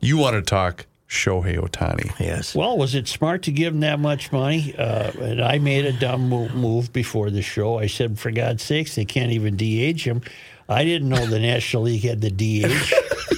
[0.00, 2.18] You want to talk Shohei Ohtani?
[2.20, 2.54] Yes.
[2.54, 4.74] Well, was it smart to give him that much money?
[4.76, 7.78] Uh, and I made a dumb move, move before the show.
[7.78, 10.22] I said, for God's sakes, they can't even DH him.
[10.68, 12.92] I didn't know the National League had the DH.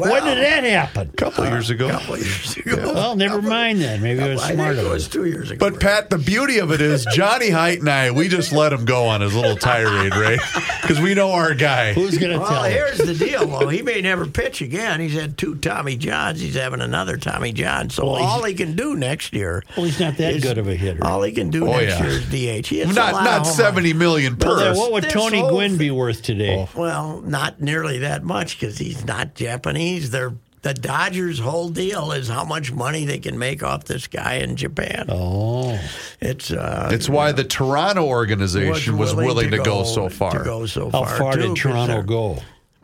[0.00, 1.10] when did that happen?
[1.12, 1.88] A couple years ago.
[1.88, 2.92] A couple years ago.
[2.94, 4.00] Well, never mind then.
[4.02, 5.70] Maybe I was smart think it was two years ago.
[5.70, 8.84] But Pat, the beauty of it is Johnny Height and I, we just let him
[8.84, 10.38] go on his little tirade, right?
[10.80, 11.92] Because we know our guy.
[11.92, 12.72] Who's going to Well, tell him?
[12.72, 13.68] here's the deal, though.
[13.68, 14.98] He may never pitch again.
[14.98, 16.40] He's had two Tommy Johns.
[16.40, 17.90] He's having another Tommy John.
[17.90, 19.62] So Well, all he can do next year.
[19.76, 21.06] Well, he's not that is- good of a hitter.
[21.06, 22.02] All he can do Oh, next yeah.
[22.06, 22.24] year is
[22.62, 22.66] DH.
[22.68, 25.12] He hits a Not lot not of home seventy million Well, then what would This
[25.12, 26.56] Tony Gwynn thing- be worth today?
[26.56, 26.74] runs.
[26.74, 29.89] Well, not nearly that much because he's not Japanese.
[29.98, 34.34] They're the Dodgers' whole deal is how much money they can make off this guy
[34.34, 35.06] in Japan.
[35.08, 35.80] Oh,
[36.20, 40.32] It's uh, It's why the Toronto organization was willing, to, go, so far.
[40.32, 41.16] To go so how far.
[41.18, 42.38] far too, did 'cause Toronto they're go?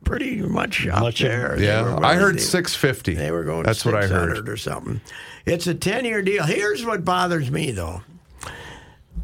[0.04, 1.56] Pretty much up Much of- there.
[1.58, 3.12] They Yeah, were I heard 650.
[3.14, 3.64] They were going.
[3.64, 4.48] That's what I heard.
[4.48, 5.00] or something.
[5.44, 6.44] It's a ten-year deal.
[6.44, 8.00] Here's what bothers me, though.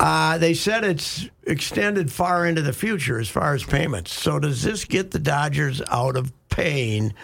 [0.01, 4.12] Uh, they said it's extended far into the future as far as payments.
[4.12, 7.14] So does this get the Dodgers out of paying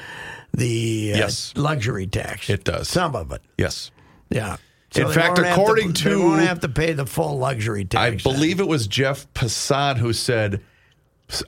[0.53, 1.53] the uh, Yes.
[1.57, 2.49] luxury tax?
[2.51, 2.89] It does.
[2.89, 3.43] Some of it.
[3.57, 3.91] Yes.
[4.31, 4.57] Yeah.
[4.95, 8.01] In fact, according they to- won't have to pay the full luxury tax.
[8.27, 10.63] I believe it was Jeff Passan who said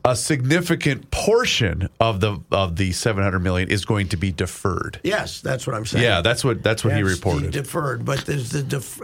[0.05, 5.01] a significant portion of the of the 700 million is going to be deferred.
[5.03, 6.05] Yes, that's what I'm saying.
[6.05, 7.51] Yeah, that's what that's what he That's reported.
[7.53, 9.01] Deferred, but there's the def-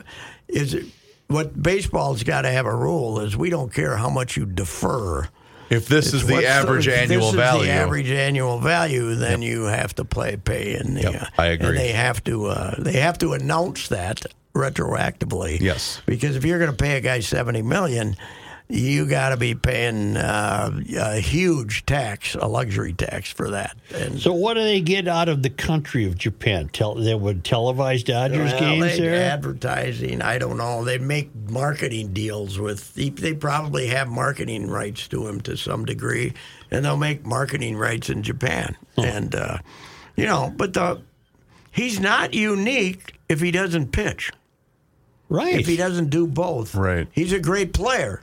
[0.48, 0.84] is it
[1.28, 5.28] what baseball's got to have a rule is we don't care how much you defer.
[5.70, 9.42] If this is the average if annual this value, Is the average annual value, then
[9.42, 11.02] you have to play pay in the.
[11.02, 11.68] Yep, uh, I agree.
[11.68, 15.60] And they have to uh, they have to announce that retroactively.
[15.60, 16.00] Yes.
[16.06, 18.16] because if you're going to pay a guy seventy million.
[18.68, 23.76] You got to be paying uh, a huge tax, a luxury tax for that.
[23.94, 26.68] And So what do they get out of the country of Japan?
[26.72, 29.30] Tell they would televise Dodgers Well, games they- there.
[29.30, 30.84] Advertising, I don't know.
[30.84, 32.92] They make marketing deals with.
[32.94, 36.32] They, they probably have marketing rights to him to some degree,
[36.72, 38.76] and they'll make marketing rights in Japan.
[38.98, 39.58] And uh,
[40.16, 41.02] you know, but the
[41.70, 44.32] he's not unique if he doesn't pitch.
[45.28, 45.54] right.
[45.60, 47.06] If he doesn't do both, Right.
[47.12, 48.22] He's a great player,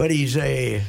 [0.00, 0.82] but he's a.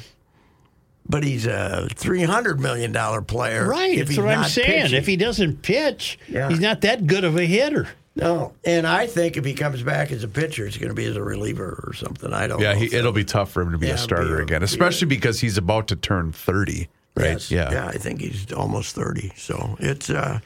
[1.10, 3.68] But he's a three hundred million dollar player.
[3.68, 3.92] right.
[3.92, 4.84] If That's he's what I'm saying.
[4.84, 4.98] pitching.
[4.98, 6.48] If he doesn't pitch, Yeah.
[6.48, 7.90] he's not that good of a hitter.
[8.16, 11.06] No, and I think if he comes back as a pitcher, it's going to be
[11.06, 12.32] as a reliever or something.
[12.32, 12.62] I don't.
[12.62, 12.80] yeah, know.
[12.80, 14.64] he, it'll be tough for him to be Yeah, a be starter a- again, be
[14.64, 17.26] a- especially because he's about to turn 30, right?
[17.32, 17.52] Yes.
[17.52, 17.72] Yeah.
[17.72, 17.88] yeah.
[17.88, 19.34] I think he's almost thirty.
[19.36, 20.10] So it's.
[20.10, 20.40] uh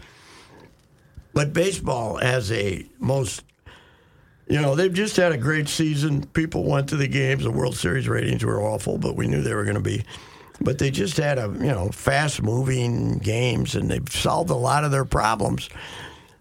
[1.34, 3.44] But baseball has a most.
[4.48, 6.24] You know, they've just had a great season.
[6.28, 7.44] People went to the games.
[7.44, 10.04] The World Series ratings were awful, but we knew they were going to be.
[10.62, 14.84] But they just had a you know fast moving games, and they've solved a lot
[14.84, 15.70] of their problems.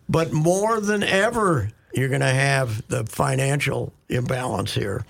[0.09, 5.05] But more than ever, you're going to have the financial imbalance here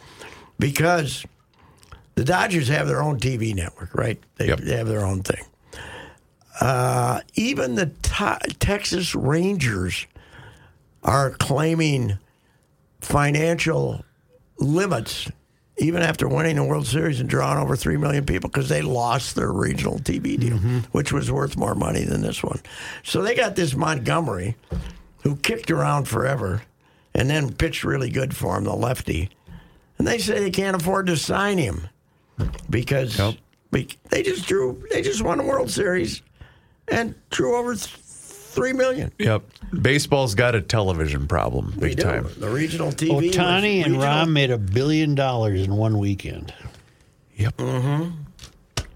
[0.59, 1.27] because
[2.15, 4.21] the Dodgers have their own TV network, right?
[4.37, 4.61] They, Yep.
[4.61, 5.45] they have their own thing.
[6.61, 10.07] Uh, even the te- Texas Rangers
[11.03, 12.19] are claiming
[13.05, 14.05] financial
[14.59, 15.31] limits
[15.77, 19.35] even after winning the World Series and drawing over 3 million people because they lost
[19.35, 20.79] their regional TV deal, mm-hmm.
[20.93, 22.61] which was worth more money than this one.
[23.03, 24.57] So they got this Montgomery
[25.23, 26.63] who kicked around forever
[27.13, 29.31] and then pitched really good for him, the lefty.
[29.99, 31.89] And they say they can't afford to sign him
[32.71, 33.35] because Yep.
[34.11, 36.23] they just drew, they just won the World Series
[36.87, 37.75] and drew over
[38.55, 39.13] th- 3 million.
[39.19, 39.43] Yep.
[39.83, 42.03] Baseball's got a television problem, We big do.
[42.05, 42.29] time.
[42.39, 43.15] The regional TV.
[43.15, 46.53] was Ohtani and regional- Rahm made a billion dollars in one weekend.
[47.37, 47.57] Yep.
[47.57, 48.11] Mm-hmm.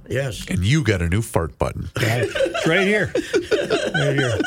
[0.08, 0.46] Yes.
[0.48, 1.88] And you got a new fart button.
[1.96, 2.26] Right.
[2.34, 3.12] It's right here.
[3.94, 4.38] Right here.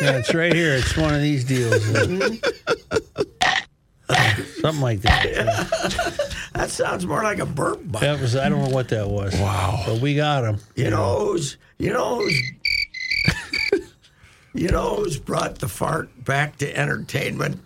[0.00, 0.74] Yeah, it's right here.
[0.76, 1.84] It's one of these deals.
[4.60, 6.30] Something like that.
[6.54, 8.08] That sounds more like a burp button.
[8.14, 9.34] That was I don't know what that was.
[9.34, 9.82] Wow.
[9.86, 10.58] But we got him.
[10.74, 12.40] You know who's you know who's
[14.56, 17.60] you know who's brought the fart back to entertainment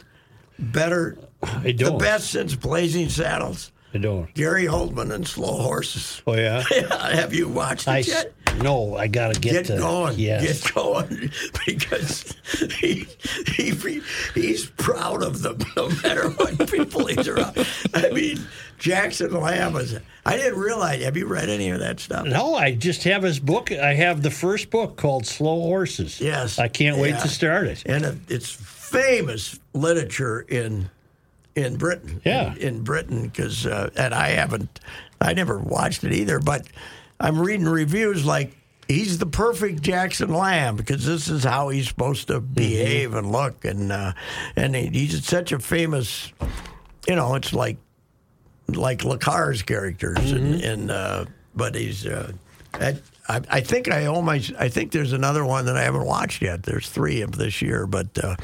[0.58, 1.98] better I the don't.
[1.98, 3.72] best since Blazing Saddles.
[3.94, 4.32] I don't.
[4.34, 6.22] Gary Oldman and Slow Horses.
[6.26, 6.62] Oh yeah.
[7.12, 8.32] Have you watched it I yet?
[8.58, 10.62] No, I gotta get, Get to going, Yes.
[10.62, 11.30] get going,
[11.66, 12.34] because
[12.78, 13.06] he,
[13.46, 13.70] he
[14.34, 17.66] he's proud of them no matter what people he's around.
[17.94, 18.40] I mean,
[18.78, 19.98] Jackson Lamb was.
[20.26, 21.02] I didn't realize.
[21.02, 22.26] Have you read any of that stuff?
[22.26, 23.72] No, I just have his book.
[23.72, 26.20] I have the first book called Slow Horses.
[26.20, 26.58] Yes.
[26.58, 27.82] I can't wait to start it.
[27.86, 30.90] and it's famous literature in
[31.54, 32.20] in Britain.
[32.24, 32.52] Yeah.
[32.54, 34.80] in, in Britain because uh, and I haven't,
[35.20, 36.38] I never watched it either.
[36.38, 36.66] But
[37.20, 38.52] I'm reading reviews like
[38.88, 43.64] he's the perfect Jackson Lamb because this is how he's supposed to behave and look,
[43.64, 44.12] and uh,
[44.56, 46.32] and he, he's such a famous.
[47.06, 47.76] You know, it's like
[48.68, 52.06] like le Carré's characters, and, and uh, but he's.
[52.06, 52.32] Uh,
[52.74, 52.96] I,
[53.28, 54.42] I, I think I owe my.
[54.58, 56.62] I think there's another one that I haven't watched yet.
[56.62, 58.36] There's three of this year, but uh,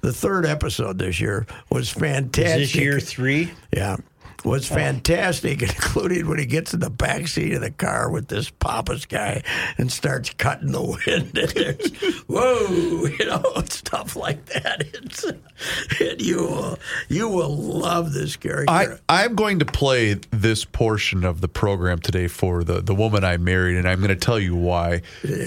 [0.00, 2.58] the third episode this year was Is fantastic.
[2.60, 3.52] this year three?
[3.72, 3.96] Yeah.
[4.44, 8.50] Was fantastic, including when he gets in the back seat of the car with this
[8.50, 9.42] Pappas guy
[9.78, 11.36] and starts cutting the wind.
[11.36, 14.82] And there's, whoa, you know, stuff like that.
[14.94, 16.78] It's, and you will,
[17.08, 18.70] you will love this character.
[18.70, 23.24] I, I'm going to play this portion of the program today for the, the woman
[23.24, 25.02] I married, and I'm going to tell you why.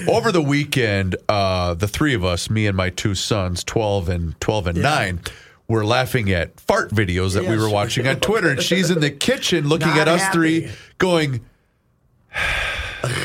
[0.08, 4.40] Over the weekend, uh, the three of us, me and my two sons, 12 and
[4.40, 5.20] 12 and 9,
[5.68, 9.10] were laughing at fart videos that we were watching on Twitter, and she's in the
[9.28, 11.44] kitchen looking Not at us three, going,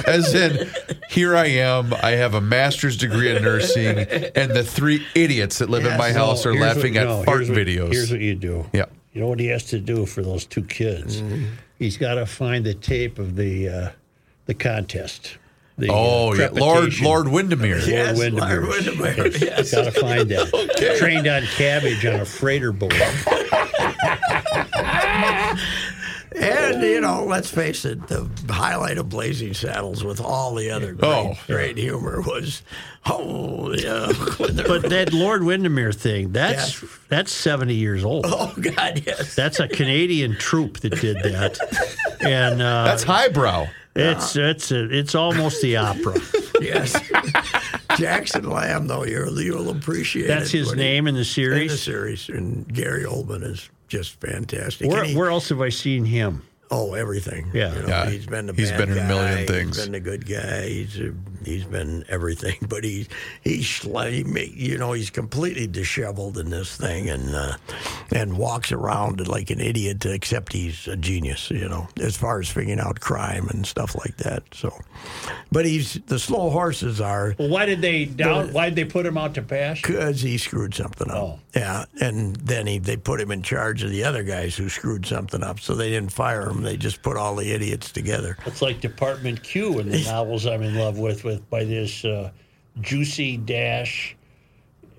[0.06, 0.70] as in,
[1.10, 1.94] here I am.
[1.94, 6.08] I have a master's degree in nursing, and the three idiots that live in my
[6.08, 6.16] Yes.
[6.18, 7.92] house are Here's what- laughing at no, fart here's what- videos.
[7.94, 8.66] Here's what you do.
[8.74, 8.86] Yeah.
[9.14, 11.22] You know what he has to do for those two kids?
[11.22, 11.46] Mm-hmm.
[11.80, 13.90] He's got to find the tape of the uh,
[14.48, 15.38] the contest.
[15.78, 17.00] The, uh, Oh yeah, Lord.
[17.02, 17.80] Lord Windermere.
[17.80, 18.70] Yes, Lord Lord Windermere.
[18.70, 19.72] Windermere, yes.
[19.72, 20.98] Got to find that.
[21.00, 22.94] Trained on cabbage on a freighter boat.
[26.36, 30.94] And you know, let's face it, the highlight of Blazing Saddles with all the other
[30.94, 31.38] great, Oh.
[31.46, 32.64] great humor was,
[33.06, 36.90] oh yeah, But that Lord Windermere thing, that's Yeah.
[37.10, 38.26] that's 70 years old.
[38.28, 41.60] oh God, yes, That's a Canadian troop that did that.
[42.22, 43.68] And uh, That's highbrow.
[43.96, 46.20] It's it's it's almost the opera.
[46.62, 47.00] yes.
[47.98, 51.22] Jackson Lamb, though, you'll you'll appreciate That's it his when he- name in the in
[51.22, 51.82] the series.
[51.82, 54.90] series, and Gary Oldman is just fantastic.
[54.90, 56.42] Where, And he- where else have I seen him?
[56.76, 57.52] Oh, everything.
[57.54, 57.74] Yeah.
[57.76, 58.10] You know, Yeah.
[58.10, 59.76] he's been the He's bad been in a million guy, things.
[59.76, 60.68] He's been the good guy.
[60.70, 61.12] He's uh
[61.46, 62.56] he's been everything.
[62.74, 63.08] But he
[63.44, 67.58] he's he you know he's completely disheveled in this thing and uh,
[68.12, 70.06] and walks around like an idiot.
[70.06, 71.52] Except he's a genius.
[71.52, 74.44] You know, as far as figuring out crime and stuff like that.
[74.54, 74.74] So,
[75.52, 78.52] but he's the slow horses are Well, why did they down?
[78.54, 79.82] Why did they put him out to pass?
[79.82, 81.18] because he screwed something up.
[81.18, 81.40] Oh.
[81.56, 85.06] Yeah, and then he they put him in charge of the other guys who screwed
[85.06, 85.60] something up.
[85.60, 86.62] So they didn't fire him.
[86.63, 88.38] They just put all the idiots together.
[88.45, 92.32] It's like Department Q in the novels I'm in love with, with by this uh,
[92.80, 94.15] Jussi Dash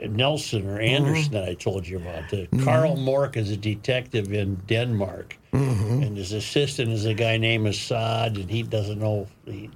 [0.00, 1.35] Nelson or Anderson mm-hmm.
[1.35, 2.29] that I told you about.
[2.31, 2.64] The mm-hmm.
[2.64, 6.03] Carl Mork is a detective in Denmark, mm-hmm.
[6.03, 9.27] and his assistant is a guy named Assad, and he doesn't know.
[9.44, 9.70] He,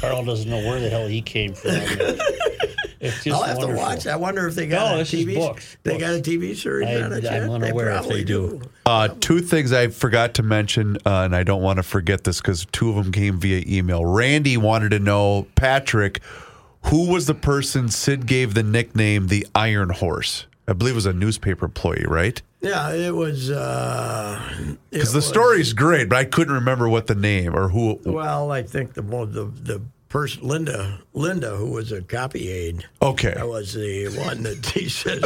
[0.00, 1.70] Carl doesn't know where the hell he came from.
[3.02, 3.84] It's just I'll have wonderful.
[3.84, 4.06] to watch.
[4.06, 5.34] I wonder if they got No, a TV.
[5.34, 5.76] books.
[5.82, 6.02] They Books.
[6.04, 7.16] got a TV series I- on it.
[7.16, 7.42] I'm yet?
[7.50, 8.60] unaware if probably they do.
[8.86, 12.40] Uh, two things I forgot to mention, uh, and I don't want to forget this
[12.40, 14.04] because two of them came via email.
[14.06, 16.20] Randy wanted to know, Patrick,
[16.86, 20.46] who was the person Sid gave the nickname the Iron Horse?
[20.68, 22.40] I believe it was a newspaper employee, right?
[22.60, 23.50] Yeah, it was.
[23.50, 24.40] Uh,
[24.90, 27.98] Because it the was- story's great, but I couldn't remember what the name or who.
[28.04, 29.82] Well, I think the mo- the the
[30.12, 32.84] person Linda Linda who was a copy aide.
[33.00, 33.32] Okay.
[33.34, 35.24] That was the one that he says.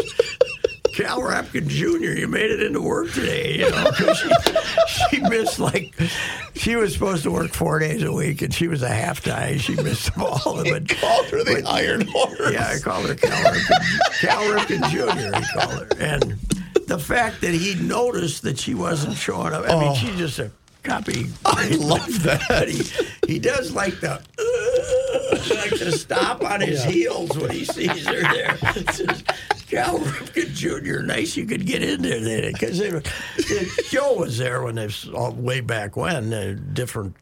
[0.94, 5.58] Cal Ripken Jr., you made it into work today, you know, 'cause she, she missed
[5.58, 5.94] like,
[6.54, 9.58] she was supposed to work four days a week and she was a half time.
[9.58, 10.62] She missed them all.
[10.64, 12.50] But, called her the Iron Horse.
[12.50, 15.88] yeah, I called her Cal Ripken, Cal Ripken Jr., he called her.
[16.00, 16.38] And
[16.86, 19.94] the fact that he noticed that she wasn't showing up, I mean, oh.
[19.96, 20.50] she just a
[20.86, 21.26] copy.
[21.44, 22.68] I love that.
[22.68, 28.06] He, he does like the uh, like to stop on his heels when he sees
[28.06, 28.56] her there.
[29.68, 31.00] Cal Ripken Jr.
[31.02, 32.78] Nice you could get in there then because
[33.90, 37.16] Joe was there when they all way back when a different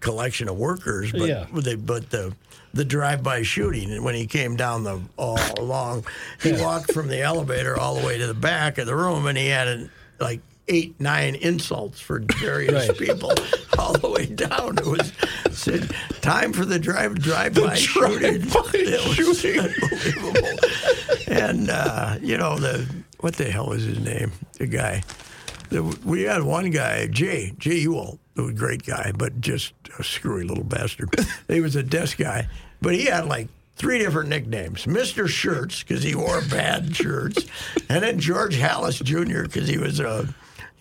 [0.00, 1.46] collection of workers, but Yeah.
[1.52, 2.34] they but the
[2.74, 6.04] the drive-by shooting and when he came down the all along,
[6.42, 9.36] he walked from the elevator all the way to the back of the room and
[9.36, 10.40] he had an, like
[10.72, 12.98] eight nine insults for various Right.
[12.98, 13.32] people
[13.78, 14.78] all the way down.
[14.78, 15.12] It was
[15.50, 15.90] said
[16.22, 18.42] time for the drive drive-by shooting.
[18.42, 18.54] It
[19.28, 20.58] was unbelievable.
[21.28, 22.88] And uh, you know the
[23.20, 24.32] what the hell was his name?
[24.58, 25.02] The guy.
[25.68, 29.72] The, we had one guy, Jay, Jay Ewell, who was a great guy, but just
[29.98, 31.08] a screwy little bastard.
[31.48, 32.46] he was a desk guy,
[32.82, 37.46] but he had like three different nicknames: Mister Shirts because he wore bad shirts,
[37.88, 39.42] and then George Halas Jr.
[39.44, 40.28] because he was a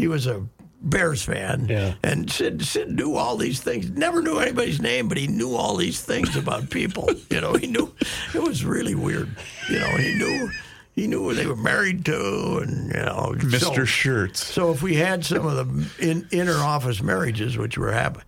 [0.02, 0.44] he was a
[0.82, 1.68] Bears fan.
[1.70, 1.94] Yeah.
[2.04, 3.92] And Sid, Sid knew all these things.
[3.92, 7.08] Never knew anybody's name, but he knew all these things about people.
[7.30, 7.94] you know, he knew
[8.34, 9.30] it was really weird.
[9.70, 10.50] You know, he knew
[10.94, 13.76] he knew who they were married to, and you know, Mr.
[13.76, 14.44] so- Shirts.
[14.44, 18.26] so if we had some of the in, inner office marriages, which were happening,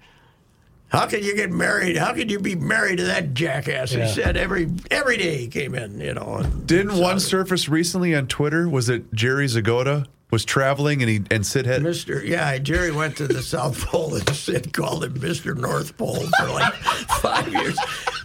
[0.89, 1.97] how can you get married?
[1.97, 3.93] How could you be married to that jackass?
[3.93, 4.05] Yeah.
[4.05, 6.43] He said every every day he came in, you know.
[6.67, 8.69] Didn't one surface recently on Twitter?
[8.69, 12.25] Was it Jerry Zgoda was traveling and he and Sid had Mr.
[12.25, 15.55] Yeah, Jerry went to the South Pole and Sid called him Mr.
[15.55, 16.73] North Pole for like
[17.21, 17.77] five years.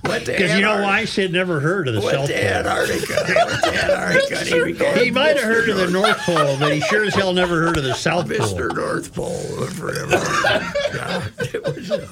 [0.05, 1.05] Went to Because you know why?
[1.05, 2.42] Sid never heard of the Went South to Pole.
[2.44, 3.14] Antarctica.
[3.46, 4.38] Went to Antarctica.
[4.38, 5.42] and he recorded He might have Mr.
[5.44, 8.28] heard of the North Pole, but he sure as hell never heard of the South
[8.28, 8.38] Pole.
[8.38, 8.74] Mr.
[8.74, 10.11] North Pole forever.
[10.94, 12.07] yeah, it was, uh,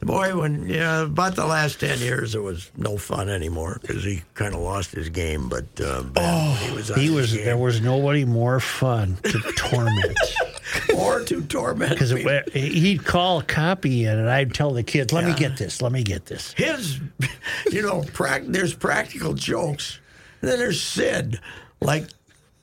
[0.00, 4.22] boy, when yeah, about the last ten years, it was no fun anymore because he
[4.34, 5.48] kind of lost his game.
[5.48, 7.32] But uh, Ben, he was on He his was.
[7.34, 7.44] game.
[7.46, 10.18] There was nobody more fun to torment.
[10.96, 15.24] or to torment Because he'd call a copy in, and I'd tell the kids, "Let
[15.24, 15.80] me get this.
[15.82, 16.98] Let me get this." his,
[17.70, 20.00] you know, prac- there's practical jokes.
[20.40, 21.40] And then there's Sid,
[21.80, 22.06] like,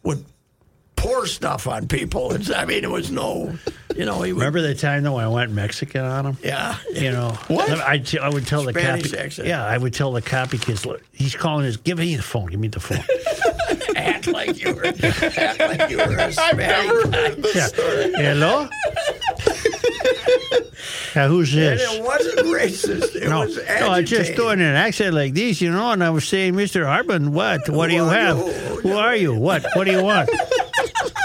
[0.04, 0.24] would
[0.96, 2.32] pour stuff on people.
[2.34, 3.58] It's, I mean, it was no,
[3.96, 6.38] you know, he would, Remember the time though when I went Mexican on him?
[6.42, 6.78] yeah.
[6.94, 7.70] You know, What?
[7.82, 9.18] I, t- I would tell the copy.
[9.18, 9.48] accent.
[9.48, 11.76] Yeah, I would tell the copy kids, "Look, he's calling his.
[11.78, 12.46] Give me the phone.
[12.48, 13.04] Give me the phone."
[14.06, 17.56] Act like you were, act like you were a Spanish.
[17.56, 17.68] yeah.
[18.16, 18.68] Hello.
[21.16, 21.94] yeah, who's And this?
[21.94, 23.16] it wasn't racist.
[23.16, 26.10] It No, was no, I just doing an accent like this, you know, and I
[26.10, 26.86] was saying, Mr.
[26.86, 27.70] Harbin, what?
[27.70, 28.38] What do you have?
[28.38, 29.34] Who are you?
[29.34, 29.66] What?
[29.76, 30.30] What do you want?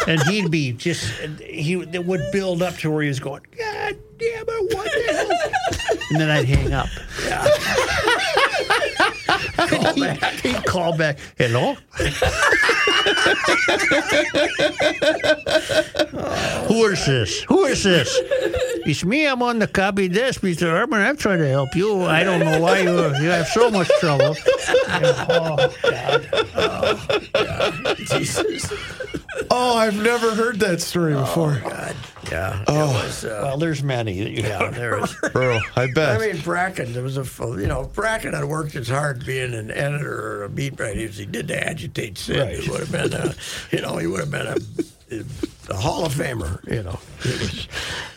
[0.07, 1.05] and he'd be just,
[1.41, 5.13] he it would build up to where he was going, God damn it, what the
[5.13, 5.31] hell?
[6.11, 6.89] and then I'd hang up.
[9.69, 10.33] Call he'd, back.
[10.41, 11.77] he'd call back, hello?
[16.69, 17.43] Who is this?
[17.45, 18.17] Who is this?
[18.87, 19.27] It's me.
[19.27, 20.63] I'm on the copy desk, Mr.
[20.65, 21.01] Urban.
[21.01, 22.05] I'm trying to help you.
[22.05, 24.35] I don't know why you you have so much trouble.
[24.89, 26.29] Oh, God.
[26.55, 28.73] Oh, Jesus.
[29.51, 31.61] Oh, I've never heard that story before.
[31.65, 31.97] Oh, God.
[32.31, 32.65] Yeah.
[32.69, 32.93] Oh.
[32.93, 34.23] Was, uh, Well, there's many.
[34.23, 35.15] that you yeah, there is.
[35.33, 36.21] Bro, I bet.
[36.21, 37.25] I mean, Brackin, there was a
[37.61, 41.19] you know, Brackin had worked as hard being an editor or a beat writer as
[41.19, 42.37] he did to agitate Sid.
[42.39, 42.59] Right.
[42.61, 43.35] He would have been, a,
[43.73, 44.57] you know, he would have been a,
[45.71, 46.63] a Hall of Famer.
[46.71, 47.69] You know, it was,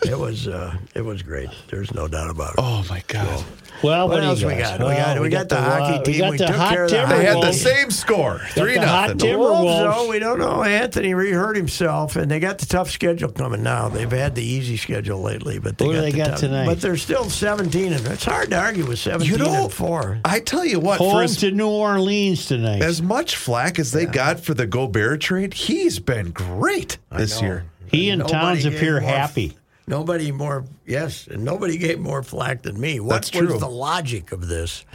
[0.05, 1.49] it was, uh, it was great.
[1.69, 2.55] There's no doubt about it.
[2.59, 3.43] oh my God.
[3.83, 4.77] Well, What do you else we guys?
[4.77, 4.87] got?
[4.87, 6.13] We got- we got the hockey uh, team.
[6.13, 8.75] We got We the took hot care of the They had the same score, three
[8.75, 9.17] the nothing.
[9.17, 9.63] The Timberwolves.
[9.63, 10.63] Wolves, though, we don't know.
[10.63, 13.89] Anthony rehurt himself, and they got the tough schedule coming now.
[13.89, 16.39] They've had the easy schedule lately, but they Who do got they the got tough-
[16.39, 16.65] tonight?
[16.67, 20.19] But they're still 17, and it's hard to argue with 17 You know, and four.
[20.23, 22.81] I tell you what, for Home as, to New Orleans tonight.
[22.83, 27.42] as much flack as they got for the Gobert trade, he's been great this know.
[27.43, 27.65] Year.
[27.87, 29.57] he and Nobody Towns appear more- happy.
[29.85, 33.01] Nobody more, yes, and nobody gave more flack than me.
[33.01, 33.59] What That's was true.
[33.59, 34.85] the logic of this?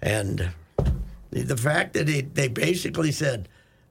[0.00, 0.50] And
[1.30, 3.48] the, fact that he, they basically said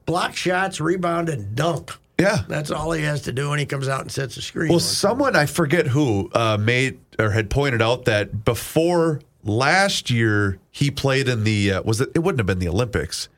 [0.08, 1.92] block shots, rebound, and dunk.
[2.20, 2.40] Yeah.
[2.48, 4.70] That's all he has to do when he comes out and sets a screen.
[4.70, 8.44] Well, once in a someone I forget who uh, made or had pointed out that
[8.44, 12.10] before last year he played in the uh, was it?
[12.16, 13.30] It wouldn't have been the Olympics,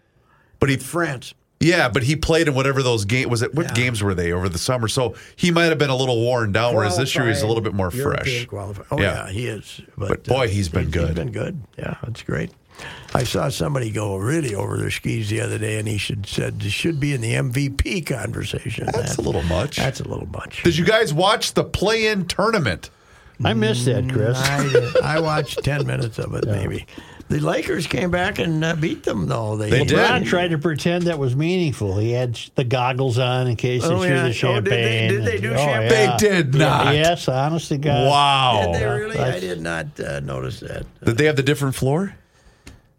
[0.59, 1.33] but he France.
[1.61, 3.41] Yeah, but he played in whatever those games was.
[3.41, 3.73] It what Yeah.
[3.73, 4.87] games were they over the summer?
[4.87, 7.61] So he might have been a little worn down, whereas this year he's a little
[7.63, 8.45] bit more European fresh.
[8.47, 8.85] qualified.
[8.91, 9.27] Oh Yeah.
[9.27, 9.31] yeah.
[9.31, 9.81] he is.
[9.97, 11.07] But, boy, he's uh, been good.
[11.09, 11.61] He's been good.
[11.77, 12.51] Yeah, that's great.
[13.13, 16.63] I saw somebody go really over their skis the other day, and he should said
[16.63, 18.85] should be in the MVP conversation.
[18.91, 19.75] That's That- a little much.
[19.77, 20.63] That's a little much.
[20.63, 22.89] Did you guys watch the play-in tournament?
[23.43, 24.37] I missed that, Chris.
[24.39, 26.85] I, I watched ten minutes of it, maybe.
[27.31, 29.55] The Lakers came back and uh, beat them, though.
[29.55, 29.97] They, They did.
[29.97, 31.97] Ron tried to pretend that was meaningful.
[31.97, 34.31] He had the goggles on in case Oh, they yeah.
[34.33, 35.09] threw Oh, the did they- champagne.
[35.13, 35.91] did they and- do oh, champagne?
[36.09, 36.17] yeah.
[36.17, 36.93] They did not.
[36.93, 38.07] Yes, honestly, to God.
[38.09, 38.71] Wow.
[38.73, 39.17] Did they really?
[39.17, 40.85] I did not uh, notice that.
[41.05, 42.15] Did they have the different floor?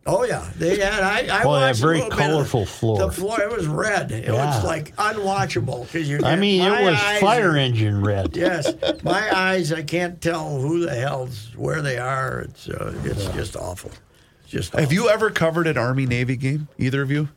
[0.04, 0.94] Oh yeah, they had.
[1.00, 2.98] I, I Boy, watched a very little bit of colorful floor.
[2.98, 4.10] The floor it was red.
[4.10, 4.32] It Yeah.
[4.32, 6.18] was like unwatchable because you.
[6.24, 8.36] I mean, it was eyes fire engine red.
[8.36, 8.72] Yes,
[9.04, 9.72] my eyes.
[9.72, 12.40] I can't tell who the hell's where they are.
[12.40, 13.92] It's uh, it's just awful.
[14.52, 14.78] It's just.
[14.78, 16.68] Have you ever covered an Army Navy game?
[16.78, 17.28] Either of you?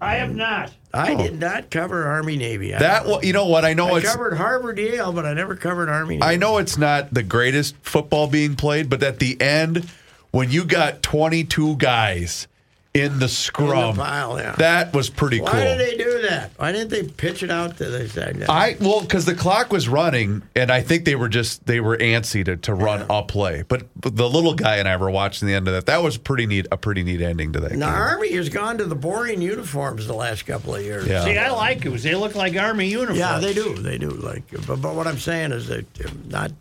[0.00, 0.72] I have not.
[0.92, 1.18] I oh.
[1.18, 2.74] did not cover Army Navy.
[2.74, 3.64] I, That wa- you know what?
[3.64, 6.16] I know I it's covered Harvard Yale, but I never covered Army.
[6.16, 6.22] Navy.
[6.22, 9.88] I know it's not the greatest football being played, but at the end,
[10.30, 12.48] when you got 22 guys
[12.92, 14.54] in the scrum, pile, yeah.
[14.56, 15.60] that was pretty Why cool.
[15.60, 16.50] did they do that?
[16.56, 18.42] Why didn't they pitch it out to the side?
[18.48, 21.96] I well, because the clock was running, and I think they were just they were
[21.96, 23.62] antsy to, to run a play.
[23.66, 25.86] But, but the little guy and I were watching the end of that.
[25.86, 26.66] That was pretty neat.
[26.72, 27.70] A pretty neat ending to that.
[27.70, 27.82] the game.
[27.84, 31.06] Army has gone to the boring uniforms the last couple of years.
[31.06, 31.24] Yeah.
[31.24, 33.18] See, I like it because they look like army uniforms.
[33.18, 33.74] Yeah, they do.
[33.74, 34.10] They do.
[34.10, 36.52] Like, but, but what I'm saying is that they're not.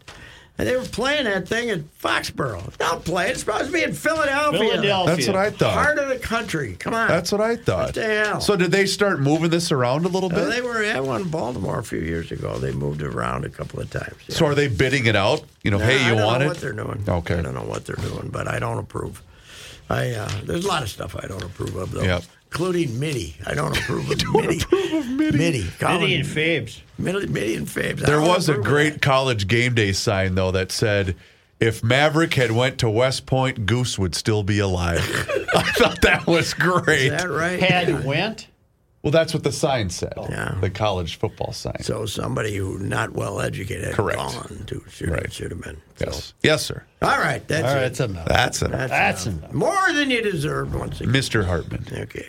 [0.55, 2.77] And they were playing that thing in Foxborough.
[2.77, 3.29] Don't play.
[3.31, 4.59] It's supposed to be in Philadelphia.
[4.59, 5.15] Philadelphia.
[5.15, 5.73] That's what I thought.
[5.73, 6.75] Heart of the country.
[6.79, 7.07] Come on.
[7.07, 7.85] That's what I thought.
[7.87, 8.39] What the hell?
[8.39, 10.49] So did they start moving this around a little Uh, bit?
[10.51, 12.59] they were at one in Baltimore a few years ago.
[12.59, 14.13] They moved it around a couple of times.
[14.27, 14.35] yeah.
[14.35, 15.43] so are they bidding it out?
[15.63, 16.49] You know, Nah, hey, I you don't want know it?
[16.49, 17.03] what they're doing.
[17.09, 17.39] Okay.
[17.39, 19.23] I don't know what they're doing, but I don't approve.
[19.89, 22.23] I uh, there's a lot of stuff I don't approve of though, Yep.
[22.53, 23.35] Including MIDI.
[23.47, 24.63] I don't approve of MIDI.
[24.71, 25.37] MIDI.
[25.37, 25.67] MIDI.
[25.79, 26.81] Colin- Vinny and Fabes.
[26.99, 28.03] MIDI, MIDI and Fabes.
[28.03, 31.15] I There was a great college game day sign though that said,
[31.59, 34.99] If Maverick had went to West Point, Goose would still be alive.
[35.55, 37.11] I thought that was great.
[37.11, 37.59] Is that right?
[37.59, 38.47] Had went.
[39.01, 40.13] Well, that's what the sign said.
[40.29, 40.55] Yeah.
[40.61, 41.81] The college football sign.
[41.81, 44.17] So somebody who not well educated had Correct.
[44.17, 45.33] gone to should, Right.
[45.33, 45.81] should have been.
[45.99, 46.27] yes.
[46.27, 46.33] So.
[46.41, 46.83] Yes, sir.
[47.01, 47.81] All right, that's All right, it.
[47.81, 48.27] that's enough.
[48.29, 48.71] That's it.
[48.71, 49.39] That's, That's enough.
[49.39, 49.53] enough.
[49.53, 51.11] more than you deserved once again.
[51.13, 51.43] Mr.
[51.45, 51.85] Hartman.
[51.91, 52.27] Okay.